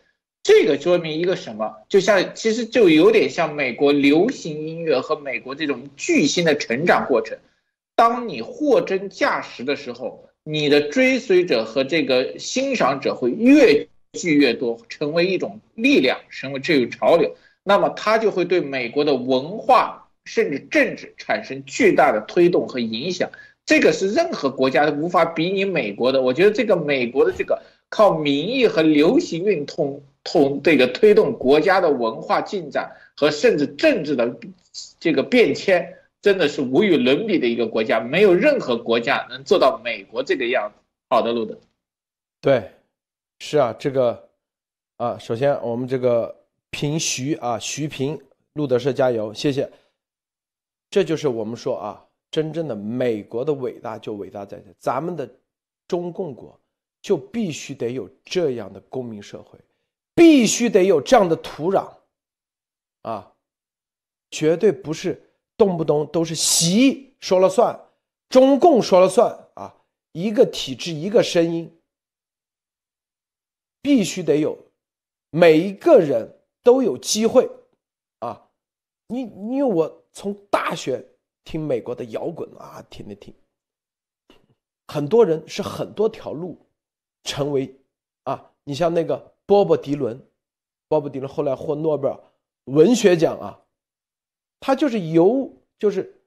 [0.44, 1.74] 这个说明一个什么？
[1.88, 7.36] 就像其实就有点像美国流行音乐和美国这种巨星的成长过程。
[7.96, 17.34] 当你货真价实的时候，你的追随者和这个欣赏者会越聚越多，成为一种力量，成为这种潮流。
[17.64, 20.02] 那么它就会对美国的文化。
[20.26, 23.30] 甚至政治产生巨大的推动和影响，
[23.66, 26.22] 这个是任何国家都无法比拟美国的。
[26.22, 34.36] 我觉得这个美国的这个靠民意和流行运动通这个推动国家的文化进展和甚至政治的
[34.98, 40.82] 这个变迁，真的是无与伦比的一个国家，没有任何国家能做到美国这个样子。
[41.10, 41.56] 好的，路德。
[42.40, 42.70] 对，
[43.38, 44.28] 是啊，这个
[44.96, 46.34] 啊，首先我们这个
[46.70, 48.18] 平徐啊，徐平
[48.54, 49.70] 路德社加油，谢谢。
[50.90, 55.28] 这就是我们说啊，真正的美国的伟大就伟大在这，咱们的
[55.86, 56.58] 中共国
[57.02, 59.58] 就必须得有这样的公民社会，
[60.14, 61.98] 必须得有这样的土壤，
[63.02, 63.34] 啊，
[64.30, 67.88] 绝对不是动不动都是习说了算，
[68.28, 69.74] 中共说了算啊，
[70.12, 71.76] 一个体制一个声音，
[73.82, 74.58] 必须得有
[75.30, 77.50] 每一个人都有机会。
[78.20, 78.48] 啊，
[79.08, 80.00] 你因为我。
[80.16, 81.04] 从大学
[81.42, 83.34] 听美国的摇滚啊，听的听，
[84.86, 86.56] 很多人是很多条路
[87.24, 87.76] 成为
[88.22, 90.26] 啊，你像那个波波迪伦，
[90.88, 92.18] 波波迪伦后来获诺贝尔
[92.64, 93.60] 文学奖啊，
[94.60, 96.22] 他就是游就是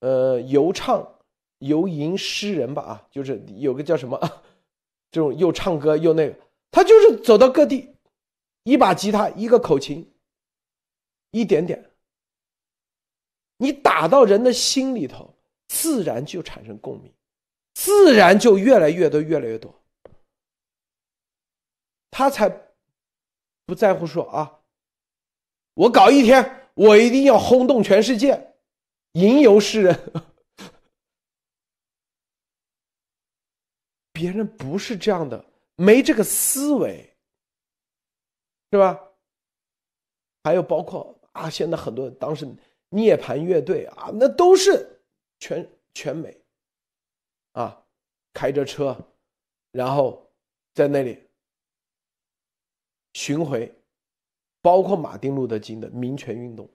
[0.00, 1.20] 呃游唱
[1.58, 4.18] 游吟诗人吧啊，就是有个叫什么
[5.10, 6.36] 这种又唱歌又那个，
[6.70, 7.94] 他就是走到各地，
[8.64, 10.12] 一把吉他一个口琴，
[11.30, 11.90] 一点点。
[13.58, 15.32] 你打到人的心里头，
[15.68, 17.10] 自然就产生共鸣，
[17.72, 19.74] 自然就越来越多，越来越多。
[22.16, 22.48] 他才
[23.66, 24.60] 不在乎说啊，
[25.74, 28.54] 我搞一天，我一定要轰动全世界，
[29.12, 29.94] 吟游诗人。
[34.14, 35.44] 别人不是这样的，
[35.74, 37.14] 没这个思维，
[38.70, 38.98] 是吧？
[40.42, 42.48] 还有包括啊，现在很多当时。
[42.88, 45.02] 涅槃乐队啊，那都是
[45.40, 46.40] 全全美
[47.52, 47.84] 啊，
[48.32, 48.96] 开着车，
[49.72, 50.32] 然后
[50.72, 51.25] 在那里
[53.16, 53.74] 巡回，
[54.60, 56.68] 包括马丁路德金的民权运动，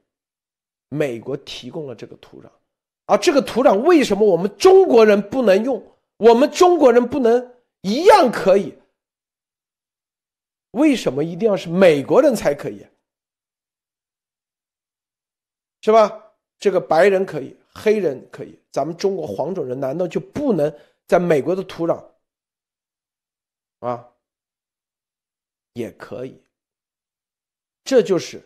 [0.90, 2.50] 美国提供了这个土壤，
[3.06, 5.96] 而这个土壤为什么我们中国人不能用？
[6.18, 8.76] 我们中国人不能一样可以？
[10.72, 12.88] 为什么一定要是美国人才可以？
[15.82, 16.34] 是吧？
[16.58, 20.76] 这个白人可以，黑人可以，咱们中国黄种人难道就不能
[21.06, 22.04] 在美国的土壤
[23.82, 24.11] 啊？
[25.74, 26.42] 也可以。
[27.84, 28.42] 这就是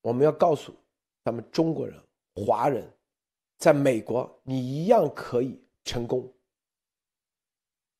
[0.00, 0.74] 我们要告诉
[1.24, 2.00] 咱们中国人、
[2.34, 2.88] 华人，
[3.58, 6.32] 在美国你一样可以成功。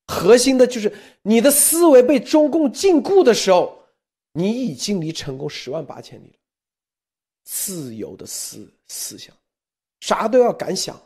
[0.06, 3.76] 核心的就是你的思维被中共禁锢的时候，
[4.32, 6.38] 你已经离成功十万八千里了。
[7.42, 9.36] 自由的思思想，
[10.00, 11.00] 啥都要敢想。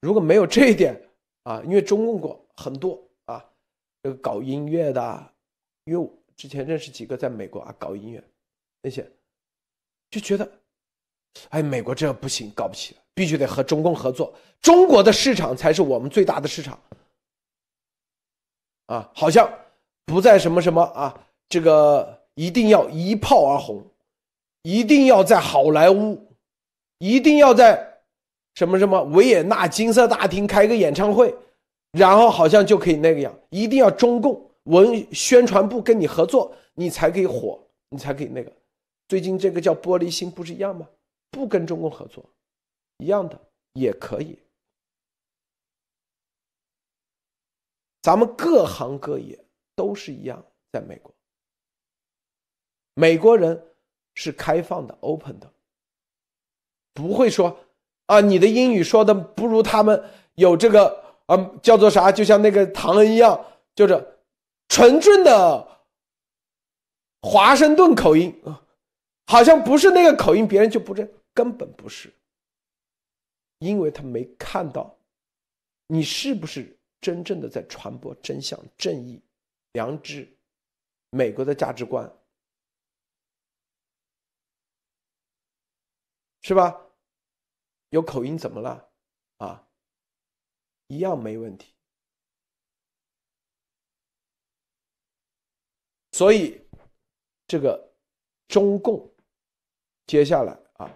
[0.00, 0.98] 如果没有这一点
[1.42, 3.02] 啊，因为中共国很多，
[4.02, 5.32] 这个搞音乐的，
[5.84, 8.22] 因为我之前认识几个在美国啊搞音乐
[8.82, 9.08] 那些，
[10.10, 10.50] 就觉得，
[11.50, 16.78] 哎，美国这不行，搞不起，必须得和中共合作，中国的市场才是我们最大的市场。
[18.86, 19.48] 啊，好像
[20.04, 23.84] 不在什么什么啊，这个一定要一炮而红。
[24.64, 26.24] 一定要在好莱坞，
[26.98, 28.00] 一定要在
[28.54, 31.34] 什么什么维也纳金色大厅开个演唱会，
[31.92, 38.52] 然后好像就可以那个样，一定要中共文宣传部跟你合作，你才可以火，你才可以那个。
[39.08, 40.88] 最近这个叫玻璃心不是一样吗？
[41.30, 42.24] 不跟中共合作，
[42.98, 43.38] 一样的
[43.74, 44.38] 也可以。
[48.00, 49.38] 咱们各行各业
[49.76, 51.14] 都是一样，在美国，
[52.94, 53.62] 美国人
[54.14, 55.52] 是开放的、open 的，
[56.94, 57.60] 不会说
[58.06, 60.02] 啊，你的英语说的不如他们
[60.34, 62.12] 有这个啊，叫做啥？
[62.12, 64.18] 就像那个唐恩一样，就是
[64.68, 65.84] 纯正的
[67.22, 68.62] 华盛顿口音啊，
[69.26, 72.12] 好像不是那个口音，别人就不认，根本不是，
[73.58, 74.98] 因为他没看到
[75.86, 76.78] 你是不是。
[77.02, 79.20] 真正的在传播真相、正义、
[79.72, 80.32] 良知，
[81.10, 82.08] 美国的价值观，
[86.42, 86.80] 是吧？
[87.88, 88.91] 有口音怎么了？
[90.86, 91.72] 一样没问题。
[96.12, 96.60] 所以，
[97.46, 97.92] 这个
[98.48, 99.10] 中共
[100.06, 100.90] 接下来啊，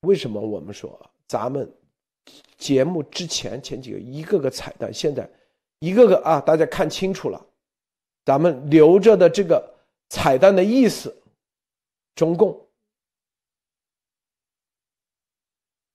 [0.00, 1.72] 为什么我们说咱们？
[2.58, 5.26] 节目之前前几个一个个彩蛋，现在
[5.78, 7.46] 一个个啊，大家看清楚了，
[8.26, 9.74] 咱们留着的这个
[10.10, 11.22] 彩蛋的意思，
[12.14, 12.68] 中共。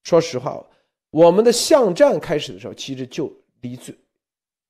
[0.03, 0.65] 说实话，
[1.13, 3.95] 我们的巷战开始的时候，其实就离最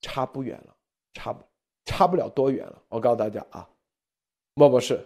[0.02, 0.76] 差不远了，
[1.14, 1.42] 差不
[1.86, 2.82] 差不了多远了。
[2.90, 3.66] 我告诉大家啊，
[4.54, 5.00] 莫博士。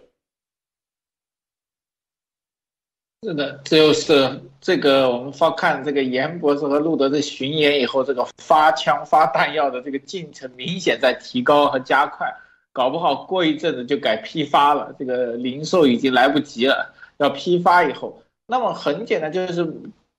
[3.22, 12.28] 是的，这就是这个我们发看这个严博士和路德的巡演以后，这个发枪发弹药的这个进程明显在提高和加快，
[12.72, 19.64] 搞不好过一阵子就改批发了，这个零售已经来不及了，要批发以后，那么很简单，就是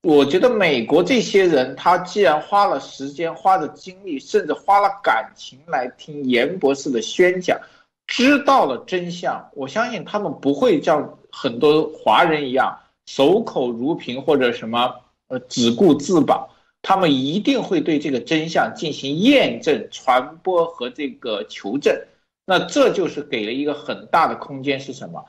[0.02, 7.60] 我觉得美国这些人，他既然花了时间、花了精力，甚至花了感情来听严博士的宣讲，
[8.08, 12.80] 知道了真相，我相信他们不会像很多华人一样。
[13.08, 14.94] 守口如瓶或者什么
[15.30, 16.50] 呃只顾自保，
[16.82, 22.00] 他们一定会对这个真相进行验证、传播和这个求证。
[22.46, 25.26] 那这就是给了一个很大的空间是什么？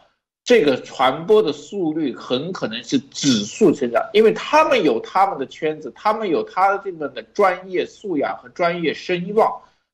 [0.51, 9.48] 这个传播的速率很可能是指数成长，因为他们有他们的圈子，他们有他的这个的专业素养和专业声望。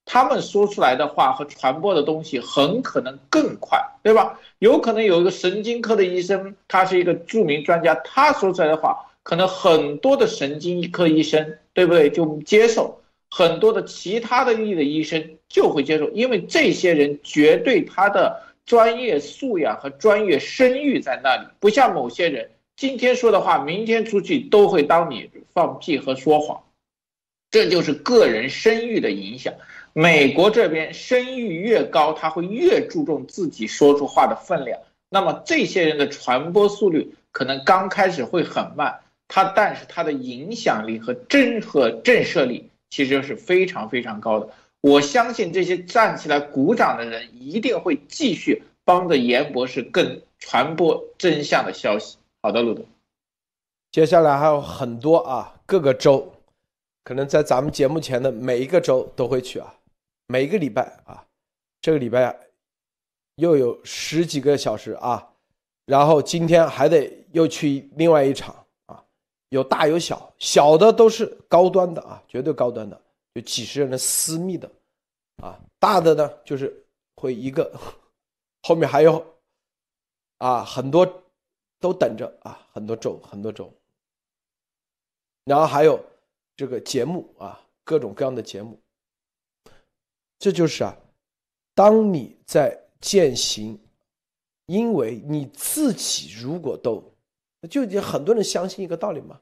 [0.06, 4.40] 他们说出来的话和传播的东西很可能更快，对吧？
[4.58, 12.08] 有可能有一个神经科的医生，他是一个著名专家，他说出来的话，可能很多的神经科医生，对不对？
[12.08, 12.98] 就接受
[13.28, 26.62] 很多的其他的医的医生就会接受，因为这些人绝对他的专业素养和专业声誉在那里，不像某些人今天说的话，明天出去都会当你放屁和说谎，
[27.50, 29.54] 这就是个人声誉的影响。
[29.92, 34.78] 美国这边声誉越高，他会越注重自己说出话的分量。
[35.08, 38.98] 那么这些人的传播速率可能刚开始会很慢，
[39.28, 44.48] 他但是他的影响力和震和震慑力其实是非常非常高的。
[44.86, 52.16] 我相信这些站起来鼓掌的人一定会继续帮着严博士更传播真相的消息。
[52.40, 52.84] 好的，路德，
[53.90, 56.32] 接下来还有很多啊，各个州
[57.02, 59.74] 可能在咱们节目前的每一个州都会去啊。
[60.28, 61.24] 每一个礼拜啊，
[61.80, 62.38] 这个礼拜
[63.34, 65.28] 又有十几个小时啊，
[65.86, 68.54] 然后今天还得又去另外一场
[68.86, 69.02] 啊，
[69.48, 73.00] 有大有小，小的都是高端的啊，绝对高端的，
[73.34, 74.70] 就几十人的私密的
[75.42, 76.84] 啊，大的呢就是
[77.16, 77.78] 会一个，
[78.62, 79.24] 后面还有
[80.38, 81.06] 啊很多
[81.78, 83.72] 都等着啊，很多种很多种，
[85.44, 86.02] 然后还有
[86.56, 88.78] 这个节目啊，各种各样的节目。
[90.38, 90.96] 这就是啊，
[91.74, 93.78] 当你在践行，
[94.66, 97.02] 因为你自己如果都，
[97.70, 99.40] 就已经很多人相信一个道理嘛，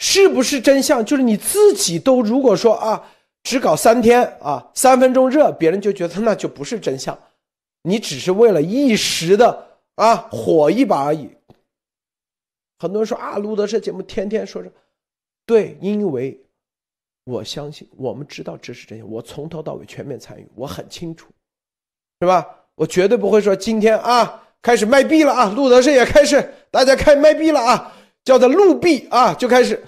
[0.00, 1.04] 是不是真相？
[1.04, 3.08] 就是你自己都如果说啊，
[3.44, 7.16] 只搞三天啊，三分钟热，别人就觉得那就不是真相，
[7.82, 11.30] 你只是为了一时的啊火一把而已。
[12.80, 14.72] 很多人说啊，路德社节目天天说着，
[15.46, 16.40] 对，因为。
[17.26, 19.10] 我相信，我们知道这是真相。
[19.10, 21.32] 我从头到尾全面参与，我很清楚，
[22.20, 22.46] 是吧？
[22.74, 27.94] 我绝对不会说今天啊开始卖币了啊，路德社也开始，大家开卖币了啊，
[28.26, 29.82] 叫做路币啊，就开始。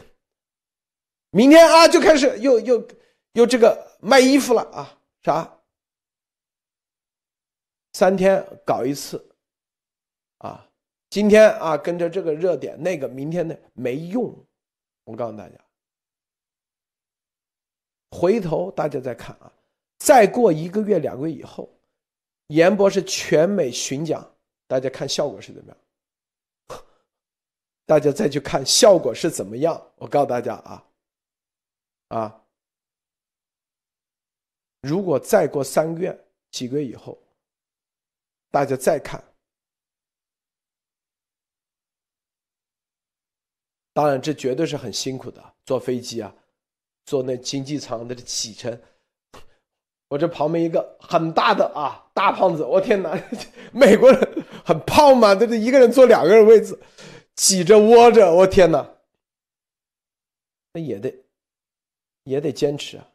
[1.31, 2.89] 明天啊就开始又又
[3.37, 5.59] 又这个卖衣服了啊，啥？
[7.93, 9.22] 三天搞一次，
[10.39, 10.66] 啊，
[11.11, 14.34] 今天啊跟着这个热点，那个明天呢没用，
[15.05, 15.55] 我告诉大家，
[18.11, 19.53] 回头大家再看啊，
[19.99, 21.68] 再过一个月、两个月以后，
[22.47, 24.34] 严博士全美巡讲，
[24.66, 25.78] 大家看效果是怎么样？
[27.84, 29.93] 大家再去看效果是怎么样？
[29.97, 30.84] 我告诉大家啊，
[32.09, 32.46] 啊，
[34.87, 36.16] 如果再过三个月、
[36.53, 37.18] 几个月以后，
[38.53, 39.22] 大家再看。
[43.93, 46.32] 当然，这绝对是很辛苦的，坐飞机啊，
[47.05, 48.80] 坐那经济舱的启程。
[50.09, 53.20] 我这旁边一个很大的啊大胖子，我天哪，
[53.74, 56.78] 美国人很胖嘛，这这一个人坐两个人位置，
[57.34, 58.89] 挤着窝着，我天哪，
[60.74, 61.12] 那也得
[62.22, 63.11] 也得坚持啊。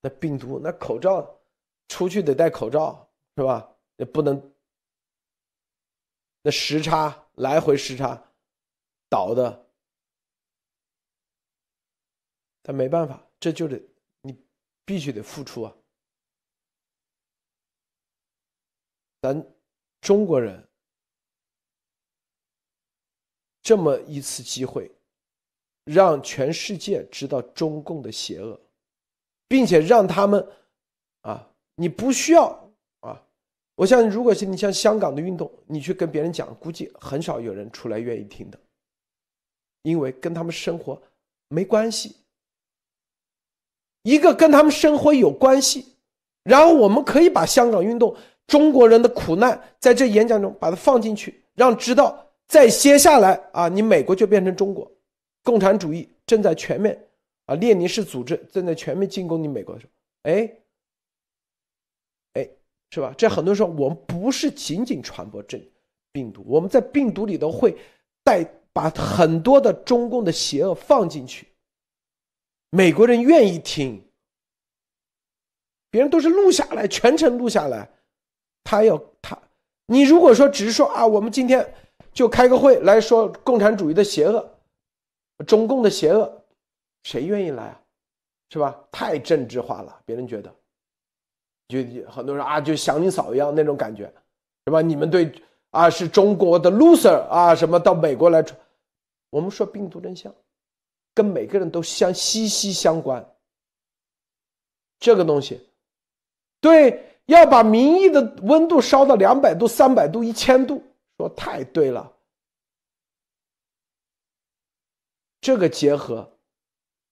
[0.00, 1.40] 那病毒，那口罩
[1.88, 3.68] 出去得戴口罩是吧？
[3.96, 4.54] 也不能
[6.42, 8.32] 那时差来回时差
[9.08, 9.66] 倒的。
[12.62, 13.82] 但没办法，这就得
[14.20, 14.38] 你
[14.84, 15.74] 必须得付出啊！
[19.22, 19.54] 咱
[20.00, 20.68] 中国人
[23.62, 24.90] 这么一次机会，
[25.84, 28.60] 让全世界知道中共的邪恶，
[29.48, 30.46] 并且让他们
[31.22, 32.46] 啊，你不需要
[33.00, 33.20] 啊！
[33.74, 38.58] 我想，如果是你像香港的运动，你去跟别人讲，估计很少有人出来愿意听的，
[39.82, 41.00] 因为跟他们生活
[41.48, 42.14] 没关系。
[44.02, 45.84] 一个跟他们生活有关系，
[46.44, 48.14] 然后我们可以把香港运动、
[48.46, 54.90] 中国人的苦难在这演讲中把它放进去，让知道在接下来啊，你美国就变成中国，
[55.42, 57.07] 共产主义正在全面
[57.48, 59.92] 啊，列宁式组织正在全面进攻你美国的时候，
[60.30, 60.52] 哎，
[62.34, 62.48] 哎，
[62.90, 63.14] 是吧？
[63.16, 65.58] 这很多人说我们不是仅仅传播这
[66.12, 67.74] 病毒，我们在病毒里头会
[68.22, 71.48] 带把很多的中共的邪恶放进去。
[72.70, 74.04] 美国人愿意听，
[75.90, 77.88] 别人都是录下来，全程录下来。
[78.62, 79.40] 他要他，
[79.86, 81.74] 你如果说只是说啊，我们今天
[82.12, 84.58] 就开个会来说共产主义的邪恶，
[85.46, 86.37] 中共的邪恶，
[87.08, 87.80] 谁愿意来啊？
[88.50, 88.78] 是吧？
[88.92, 90.54] 太政治化了，别人觉得，
[91.68, 91.78] 就
[92.10, 94.12] 很多人啊，就祥林嫂一样那种感觉，
[94.66, 94.82] 是吧？
[94.82, 95.32] 你们对
[95.70, 98.44] 啊，是中国的 loser 啊，什么到美国来，
[99.30, 100.30] 我们说病毒真相。
[101.14, 103.26] 跟每个人都相息息相关，
[105.00, 105.66] 这个东西，
[106.60, 110.82] 对，要把民意的温度烧到两百度、三百度、一千度，
[111.16, 112.12] 说太对了。
[115.40, 116.30] 这个结合，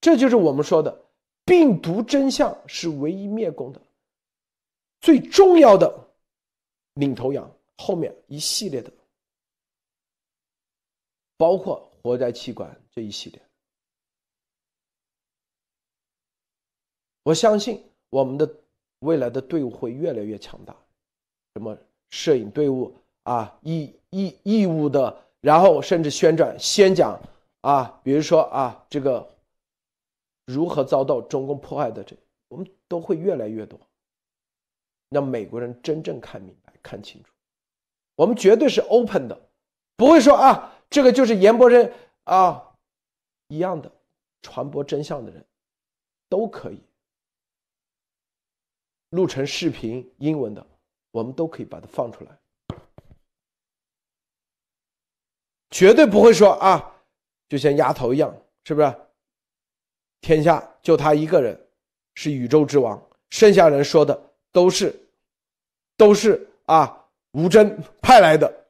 [0.00, 1.04] 这就是我们说的
[1.44, 3.80] 病毒真相是唯一灭共的
[5.00, 6.08] 最重要的
[6.94, 8.92] 领头羊，后面一系列的，
[11.36, 13.40] 包括活摘器官这一系列。
[17.22, 18.48] 我相信我们的
[19.00, 20.74] 未来的队伍会越来越强大，
[21.54, 21.76] 什么
[22.10, 27.20] 摄影队伍啊，义义义务的，然后甚至宣传、先讲
[27.62, 29.28] 啊，比如说啊，这个
[30.46, 32.16] 如何遭到中共迫害的这，
[32.48, 33.78] 我们都会越来越多，
[35.10, 37.30] 让美国人真正看明白、看清楚。
[38.14, 39.38] 我们绝对是 open 的，
[39.96, 41.92] 不会说啊，这个就是严伯仁
[42.24, 42.74] 啊
[43.48, 43.90] 一样的
[44.40, 45.44] 传播真相的人，
[46.28, 46.80] 都可以。
[49.10, 50.66] 录成视频，英文的，
[51.10, 52.38] 我们都可以把它放出来，
[55.70, 56.96] 绝对不会说啊，
[57.48, 58.34] 就像丫头一样，
[58.64, 59.05] 是不是？
[60.20, 61.68] 天下就他一个人
[62.14, 64.94] 是宇宙之王，剩下人说的都是，
[65.96, 68.66] 都是啊，吴征派来的，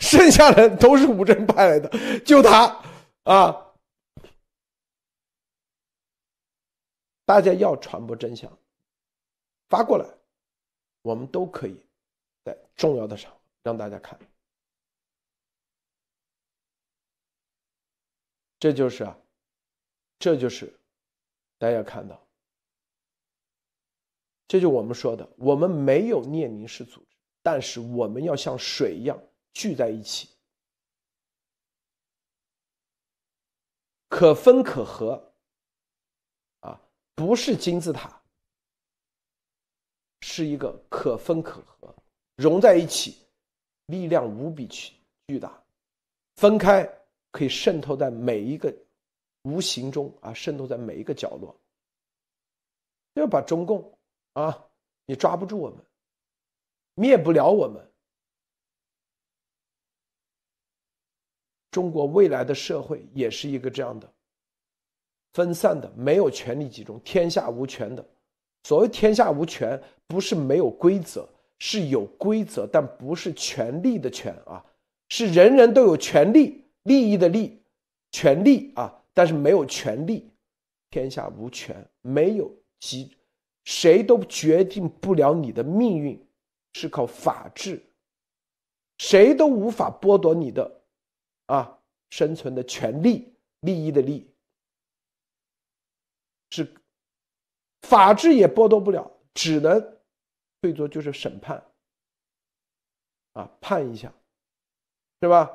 [0.00, 2.82] 剩下人都是吴征派来的，就他
[3.24, 3.74] 啊，
[7.24, 8.50] 大家要传播真相。
[9.68, 10.06] 发过来，
[11.02, 11.80] 我们都可以
[12.44, 14.18] 在重要的场合让大家看。
[18.60, 19.18] 这就是啊，
[20.18, 20.72] 这就是
[21.58, 22.26] 大家看到，
[24.48, 29.20] 这就我们说的，我们没有列宁式组织，但是我们要像水一样
[29.52, 30.28] 聚在一起，
[34.08, 35.34] 可分可合，
[36.60, 36.80] 啊，
[37.14, 38.20] 不是金字塔。
[40.26, 41.94] 是一个可分可合，
[42.34, 43.18] 融在一起，
[43.86, 44.94] 力量无比巨
[45.26, 45.50] 巨大；
[46.36, 46.82] 分开
[47.30, 48.74] 可以渗透在每一个
[49.44, 51.56] 无形中啊，渗透在每一个角落。
[53.14, 53.96] 要把中共
[54.34, 54.66] 啊，
[55.06, 55.78] 你抓不住我们，
[56.94, 57.80] 灭不了我们。
[61.70, 64.12] 中国未来的社会也是一个这样的
[65.32, 68.04] 分散的，没有权力集中，天下无权的。
[68.62, 74.64] 所谓天下无权，不是没有规则，是有规则，但不是权力的权啊，
[75.08, 77.62] 是人人都有权利、利益的利，
[78.10, 80.30] 权利啊，但是没有权利。
[80.90, 83.16] 天下无权，没有集，
[83.64, 86.24] 谁都决定不了你的命运，
[86.74, 87.82] 是靠法治。
[88.98, 90.82] 谁都无法剥夺你的
[91.46, 91.80] 啊
[92.10, 94.32] 生存的权利、利益的利。
[96.50, 96.72] 是
[97.82, 99.98] 法治也剥夺不了，只能
[100.62, 101.60] 最多就是审判
[103.32, 104.14] 啊，判一下，
[105.20, 105.50] 是吧？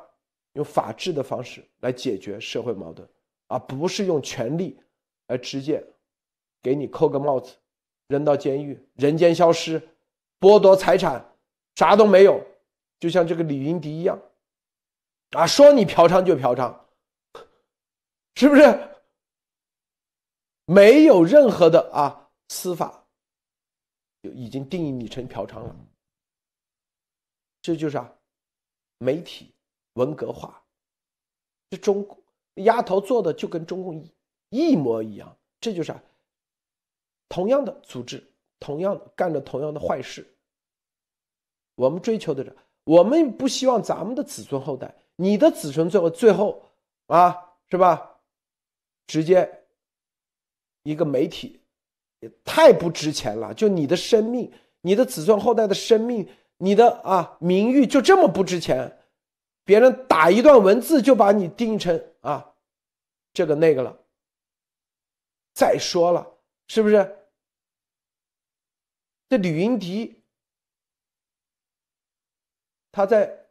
[0.53, 3.07] 用法治的方式来解决社会矛盾，
[3.49, 4.79] 而不是用权力
[5.27, 5.85] 来直接
[6.61, 7.57] 给你扣个帽子，
[8.07, 9.81] 扔到监狱，人间消失，
[10.39, 11.35] 剥夺财产，
[11.75, 12.41] 啥都没有，
[12.99, 14.17] 就像这个李云迪一样，
[15.31, 16.73] 啊，说你嫖娼就嫖娼，
[18.35, 18.61] 是不是？
[20.65, 23.03] 没有任何的啊司法，
[24.21, 25.75] 就已经定义你成嫖娼了。
[27.61, 28.13] 这就是啊，
[28.99, 29.51] 媒体
[29.93, 30.63] 文革化，
[31.71, 32.15] 这中国
[32.63, 34.11] 丫头做的就跟中共一
[34.49, 35.35] 一模一样。
[35.59, 36.01] 这就是啊，
[37.27, 38.23] 同样的组织，
[38.59, 40.25] 同样的干着同样的坏事。
[41.75, 46.63] 我们追求的是，我们不希望咱们的子孙后代，你的子孙最后最后
[47.07, 47.35] 啊，
[47.69, 48.17] 是吧？
[49.07, 49.55] 直接。
[50.83, 51.59] 一个媒体
[52.21, 54.49] 也太不值钱了，就你的生命、
[54.81, 56.27] 你的子孙后代的生命、
[56.57, 58.97] 你的啊名誉就这么不值钱？
[59.65, 62.48] 别人打一段文字就把你定成啊
[63.33, 63.97] 这个那个了。
[65.53, 66.37] 再说了，
[66.67, 67.17] 是不是？
[69.27, 70.23] 这李云迪
[72.91, 73.47] 他在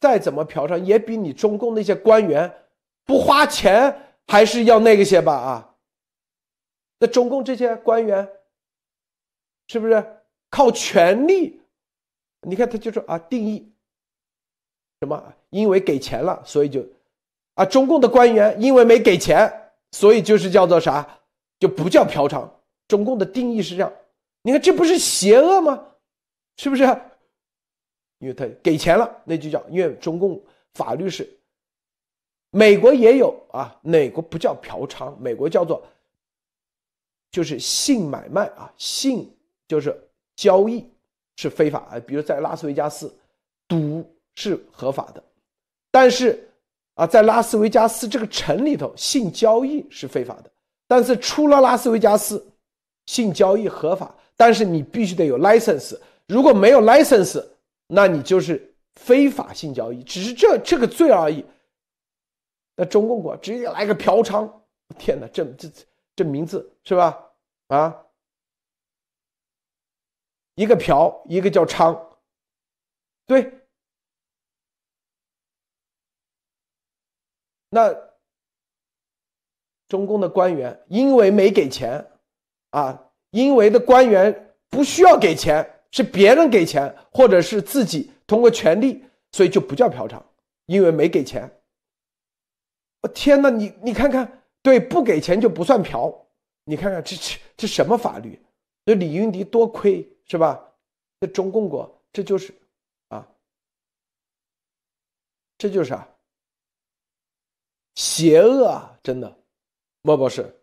[0.00, 2.66] 再怎么嫖娼，也比你中共那些官员
[3.04, 5.32] 不花钱还是要那个些吧？
[5.32, 5.76] 啊。
[6.98, 8.28] 那中共这些官员，
[9.68, 11.62] 是不是靠权力？
[12.42, 13.72] 你看他就说啊，定义
[15.00, 15.34] 什么？
[15.50, 16.84] 因为给钱了，所以就
[17.54, 19.52] 啊，中共的官员因为没给钱，
[19.92, 21.18] 所以就是叫做啥？
[21.58, 22.48] 就不叫嫖娼。
[22.88, 23.92] 中共的定义是这样。
[24.42, 25.86] 你看这不是邪恶吗？
[26.56, 26.82] 是不是？
[28.18, 30.42] 因为他给钱了，那就叫因为中共
[30.74, 31.28] 法律是。
[32.50, 35.82] 美国也有啊，美国不叫嫖娼，美国叫做。
[37.30, 39.32] 就是性买卖啊，性
[39.68, 39.96] 就是
[40.34, 40.84] 交易
[41.36, 42.00] 是非法啊。
[42.00, 43.14] 比如在拉斯维加斯，
[43.68, 44.04] 赌
[44.34, 45.22] 是合法的，
[45.92, 46.49] 但是
[47.00, 50.50] 啊，在拉斯维加斯这个城里头，性交易是非法的。
[50.86, 52.46] 但是出了拉斯维加斯，
[53.06, 55.98] 性交易合法，但是你必须得有 license。
[56.26, 57.42] 如果没有 license，
[57.86, 61.42] 那你就是非法性交易，只是这这个罪而已。
[62.76, 64.46] 那中共国直接来个嫖娼，
[64.98, 65.68] 天哪，这这
[66.14, 66.22] 这。
[66.22, 67.18] 名字是吧？
[67.68, 67.96] 啊，
[70.54, 71.98] 一个嫖，一个叫娼，
[73.26, 73.59] 对。
[77.70, 77.96] 那
[79.88, 82.06] 中共的官员因为没给钱
[82.70, 89.02] 啊，因为的官员不需要给钱，是别人给钱，或者是自己通过权力，
[89.32, 90.22] 所以就不叫嫖娼，
[90.66, 91.50] 因为没给钱。
[93.00, 94.36] 我天哪，你你看看。
[94.62, 96.14] 对，不给钱就不算嫖，
[96.64, 98.38] 你看看这这这什么法律？
[98.84, 100.62] 这李云迪多亏是吧？
[101.18, 102.52] 这中共国这就是
[103.08, 103.26] 啊，
[105.56, 106.06] 这就是啊，
[108.00, 108.96] 邪恶啊！
[109.02, 109.36] 真的，
[110.00, 110.56] 莫博士。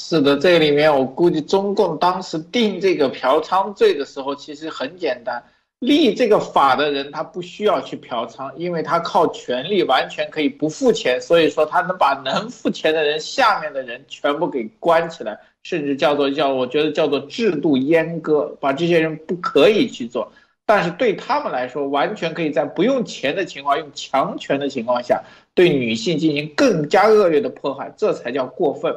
[0.00, 5.44] 是的，这里面我估计中共当时定这个嫖娼罪的时候，其实很简单。
[5.80, 20.32] 立这个法的人，他不需要去嫖娼，因为他靠权力完全可以不付钱，所以说他能把能付钱的人下面的人全部给关起来，甚至叫做叫我觉得叫做制度阉割，把这些人不可以去做。
[20.68, 25.24] 但是对他们来说，完全可以在不用钱的情况，用强权的情况下，
[25.54, 28.94] 对女性进行更加恶劣的迫害，这才叫过分。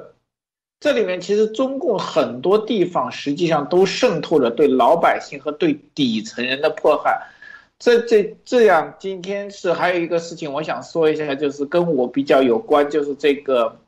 [0.82, 7.22] 这里面其实中共很多地方实际上都渗透着对老百姓和对底层人的迫害，
[7.80, 13.80] 这这这样，今天是还有一个事情我想说一下，就是跟我比较有关，就是这个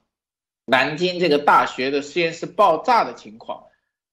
[0.68, 3.62] 南京这个大学的实验室爆炸的情况。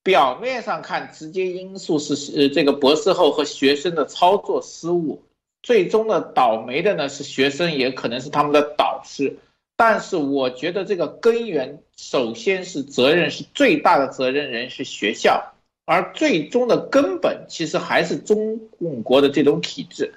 [0.02, 5.22] 表面上看，直接因素是呃这个博士后和学生的操作失误，
[5.62, 9.36] 最终的倒霉的呢是学生，也可能是他们的导师。
[9.76, 15.52] 但是我觉得这个根源，首先是责任是最大的责任人是学校，
[15.86, 20.12] 而最终的根本其实还是中共国的这种体制。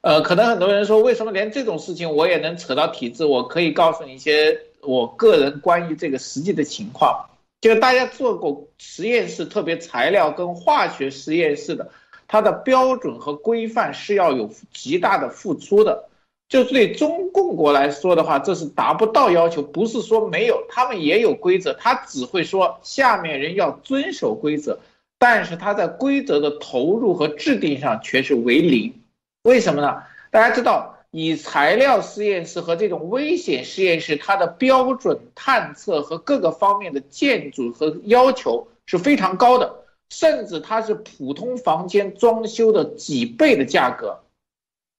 [0.00, 3.24] 呃，可能很多人说，为什么连这种事情我也能扯到体制？
[3.24, 7.28] 我可以告诉你一些我个人关于这个实际的情况。
[7.60, 11.90] 就大家做过实验室，特别材料跟化学实验室的，
[12.28, 16.08] 它的标准和规范是要有极大的付出的。
[16.48, 24.78] 就对中共国来说的话，这是达不到要求，不是说没有，他们也有规则，他只会说下面人要遵守规则，
[25.18, 28.94] 但是他在规则的投入和制定上却是为零。
[29.42, 30.04] 为什么呢？
[30.30, 39.76] 大家知道，以材料实验室和这种危险实验室，它的标准探测和各个方面的建筑和要求是非常高的，
[40.10, 44.20] 甚至它是普通房间装修的几倍的价格。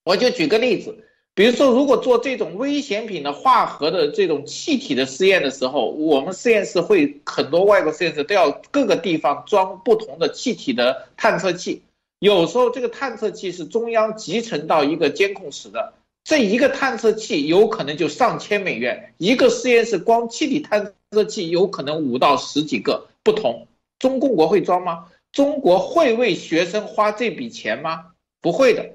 [0.05, 1.03] 我就举个例子。
[1.35, 11.83] 比如说，如果做这种危险品的化合的这种气体的实验的时候，我们实验室会很多外国实验室都要各个地方装不同的气体的探测器。
[12.17, 15.93] 有时候这个探测器是中央集成到一个监控室的，
[16.27, 23.65] 这一个探测器有可能就上千美元，一个实验室光气体探测器有可能五到十几个不同。
[23.97, 25.05] 中共国会装吗？
[25.31, 28.07] 中国会为学生花这笔钱吗？
[28.41, 28.85] 不会的。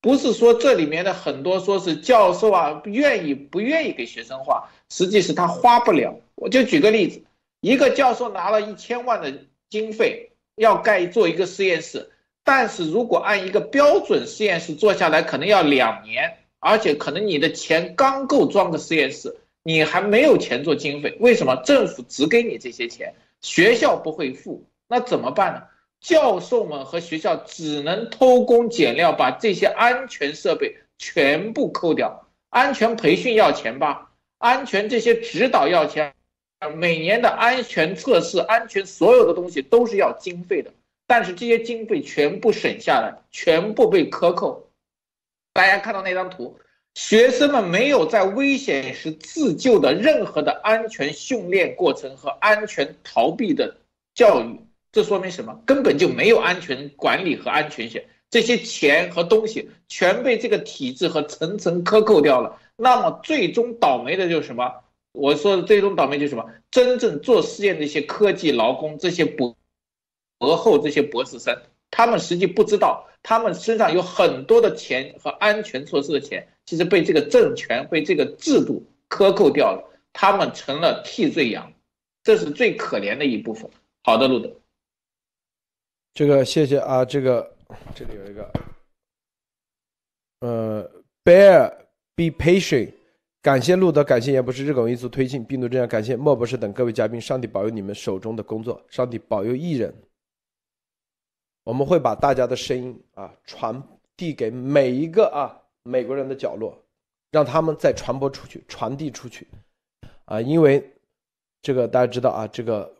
[0.00, 6.20] 不是说这里面的很多说是教授啊愿意不愿意给学生花，实际是他花不了。
[6.36, 7.20] 我就举个例子，
[7.60, 9.36] 一个教授拿了一千万的
[9.68, 12.08] 经费要盖做一个实验室，
[12.44, 21.16] 但是如果按一个标准实验室做下来，可能要两年，而且可能你的钱刚够装个实验室，你还没有钱做经费。
[21.20, 24.64] 为什么政府只给你这些钱，学校不会付？
[24.88, 25.62] 那怎么办呢？
[26.00, 32.28] 教授们和学校只能偷工减料，把这些安全设备全部扣掉。
[32.50, 34.10] 安全培训要钱吧？
[34.38, 36.14] 安全这些指导要钱，
[36.76, 40.72] 每年的安全测试、安全所有的东西都是要经费的。
[41.06, 44.67] 但是这些经费全部省下来，全部被克扣。
[45.58, 46.56] 大家看到那张图，
[46.94, 53.76] 学生们没有在危险时自救的任何的安全训练过程和安全逃避的
[54.14, 54.60] 教育。
[54.92, 55.60] 这说明什么？
[55.66, 62.60] 根本就没有安全管理和安全性，这些钱和东西全被这个体制和层层克扣掉了。
[62.76, 64.72] 那么最终倒霉的就是什么？
[65.10, 66.48] 我说的最终倒霉就是什么？
[66.70, 69.56] 真正做实验的一些科技劳工，这些博
[70.38, 71.60] 博后、这些博士生，
[71.90, 81.72] 他们实际不知道，他们身上有很多的钱和安全措施的钱，其实被这个政权、被这个制度克扣掉了，他们成了替罪羊，
[82.22, 83.68] 这是最可怜的一部分。
[84.02, 84.50] 好的，路德。
[86.14, 87.54] 这个谢谢啊，这个
[87.94, 88.52] 这里有一个，
[90.40, 90.90] 呃
[91.22, 91.70] ，bear
[92.16, 92.92] be patient，
[93.42, 99.94] 感谢路德，感谢严博士日拱一卒推进病毒这样，感谢莫博士等各位嘉宾，上帝保佑你们手中的工作，上帝保佑艺人，
[101.68, 103.82] 我们会把大家的声音啊传
[104.16, 106.74] 递给每一个啊美国人的角落，
[107.30, 109.46] 让他们再传播出去，传递出去，
[110.24, 110.82] 啊，因为
[111.60, 112.90] 这个大家知道啊，这个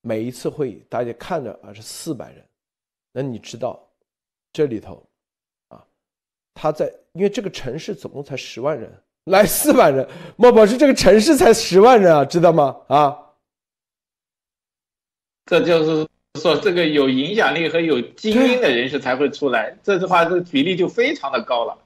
[0.00, 2.42] 每一次会议大家看着啊是四百人。
[3.12, 3.78] 那你知道，
[4.54, 5.06] 这里头，
[5.68, 5.84] 啊，
[6.54, 8.90] 他在因为这个城市总共才十万人，
[9.24, 12.80] 来四万人，莫博士这个城市才十万人啊，知道吗？
[12.88, 13.34] 啊，
[15.44, 16.08] 这就是
[16.40, 21.76] 说，这个有影响力和有精英的人士才会出来，这句话这比例就非常的高了。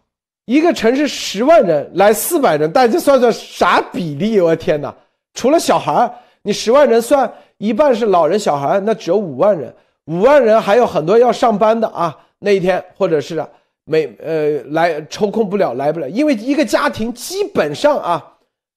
[0.46, 4.40] 一个城市十万人来四百人，大家算算啥比例？
[4.40, 4.94] 我天哪！
[5.34, 6.10] 除了小孩
[6.42, 9.74] 你十万人算一半是老人小孩，那只有五万人。
[10.06, 13.44] 五万人还有很多要上班的啊，那一天或者是
[13.84, 18.36] 没呃来抽空不了来不了，因为一个家庭基本上啊，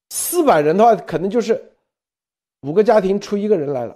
[0.09, 1.63] 四百人的话可能就是
[2.63, 3.95] 五个家庭出一个人来了，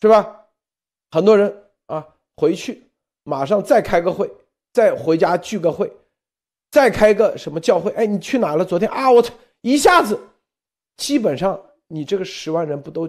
[0.00, 0.46] 是吧？
[1.10, 2.06] 很多人啊
[2.36, 2.90] 回去
[3.22, 4.30] 马上再开个会，
[4.72, 5.92] 再回家聚个会，
[6.70, 7.90] 再开个什么教会？
[7.92, 8.64] 哎，你去哪了？
[8.64, 10.18] 昨天啊，我操，一下子
[10.96, 13.06] 基本上你这个十万人不都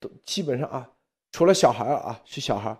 [0.00, 0.90] 都基本上啊。
[1.30, 2.76] 除了小孩啊，是小孩，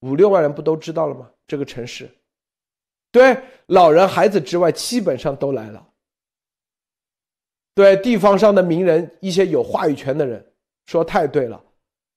[0.00, 1.30] 五六万人不都知道了吗？
[1.46, 2.08] 这个城市，
[3.10, 5.86] 对老人孩子之外，基本上都来了。
[7.74, 10.52] 对地方上的名人，一些有话语权的人，
[10.86, 11.62] 说太对了。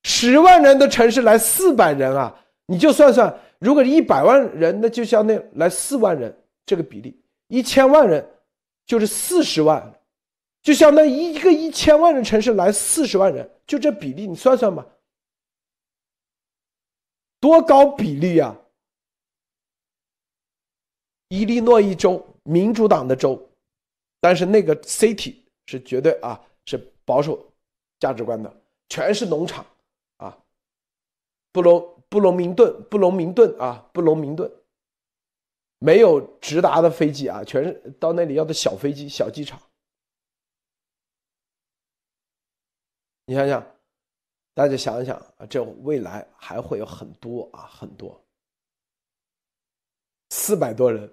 [0.03, 2.33] 十万人的城市来四百人啊，
[2.65, 6.35] 你就算算，如果一百万人，那就相当于来四万人，
[6.65, 8.27] 这个比例，一千万人
[8.85, 9.93] 就是四十万，
[10.61, 14.85] 就相当于一个一千万人城市来四十万人，就这比例，你算算吧。
[17.39, 18.55] 多高比例啊！
[21.29, 23.49] 伊利诺伊州民主党的州，
[24.19, 25.35] 但是那个 city
[25.65, 27.39] 是绝对啊是保守
[27.99, 28.51] 价值观的，
[28.89, 29.65] 全是农场，
[31.51, 34.51] 布隆布隆明顿布隆明顿啊布隆明顿，
[35.79, 39.59] 没有直达的飞机啊，全是到那里要的小飞机、小机场。
[43.25, 43.65] 你想想，
[44.53, 48.19] 大家想一想啊，这未来还会有很多啊，很多，
[50.31, 51.11] 四百多人。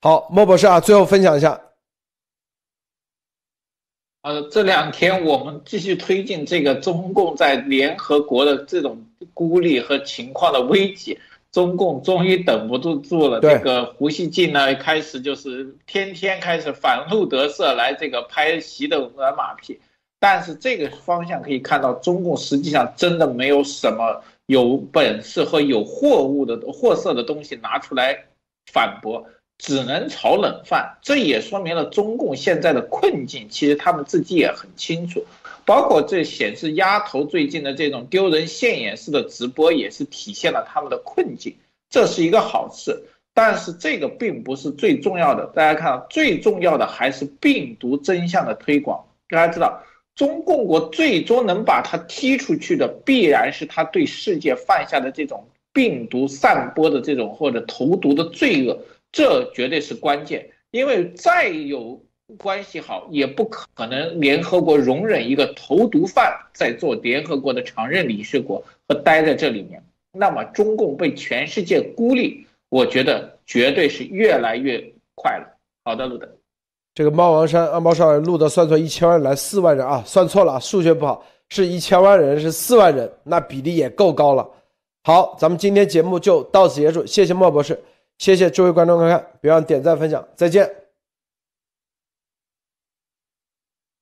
[0.00, 1.60] 好，莫博士啊，最后分享一下。
[4.26, 11.16] 呃，这两天我们继续推进这个中共在联合国的这种孤立和情况的危机，
[11.52, 13.38] 中共终于等不住住了。
[13.38, 19.78] 这个胡锡进呢，开始就是天天开始反路德社来这个拍习的软马屁，
[20.18, 28.24] 但是这个方向可以看到，中共实际上真的没有什么有本事和有货物的货色的东西拿出来
[28.72, 29.24] 反驳。
[29.58, 33.48] 只能炒冷饭，这也说明了中共现在的困境。
[33.48, 35.24] 其实他们自己也很清楚，
[35.64, 41.54] 包括这显示丫头最近的这种丢人现眼式的直播，也是体现了他们的困境。
[41.88, 43.02] 这是一个好事，
[43.32, 45.46] 但是这个并不是最重要的。
[45.54, 49.04] 大家看，最重要的还是病毒真相的推广。
[49.30, 49.82] 大家知道，
[50.14, 58.78] 中共国最终能把他踢出去的，必然是他对世界犯下的这种病毒散播的这种或者投毒的罪恶。
[59.12, 62.00] 这绝对是关键，因为再有
[62.38, 69.82] 关系好，也不可能联合国容忍一个投毒犯在做联合国的常任理事国和待在这里面。
[70.12, 74.82] 那么中共被全世界孤立，我觉得绝对是越来越
[75.14, 75.46] 快了。
[75.84, 76.28] 好的，路德，
[76.94, 84.48] 这个猫王山啊，猫少人路德算错一千万来四万人啊，算错了啊，数学不好，是一千万人是四万人，那比例也够高了。
[85.04, 87.78] 好，咱们今天节目就到此结束，谢谢莫博士。
[88.18, 90.85] 谢谢诸位观众观看，别忘点赞分享，再见。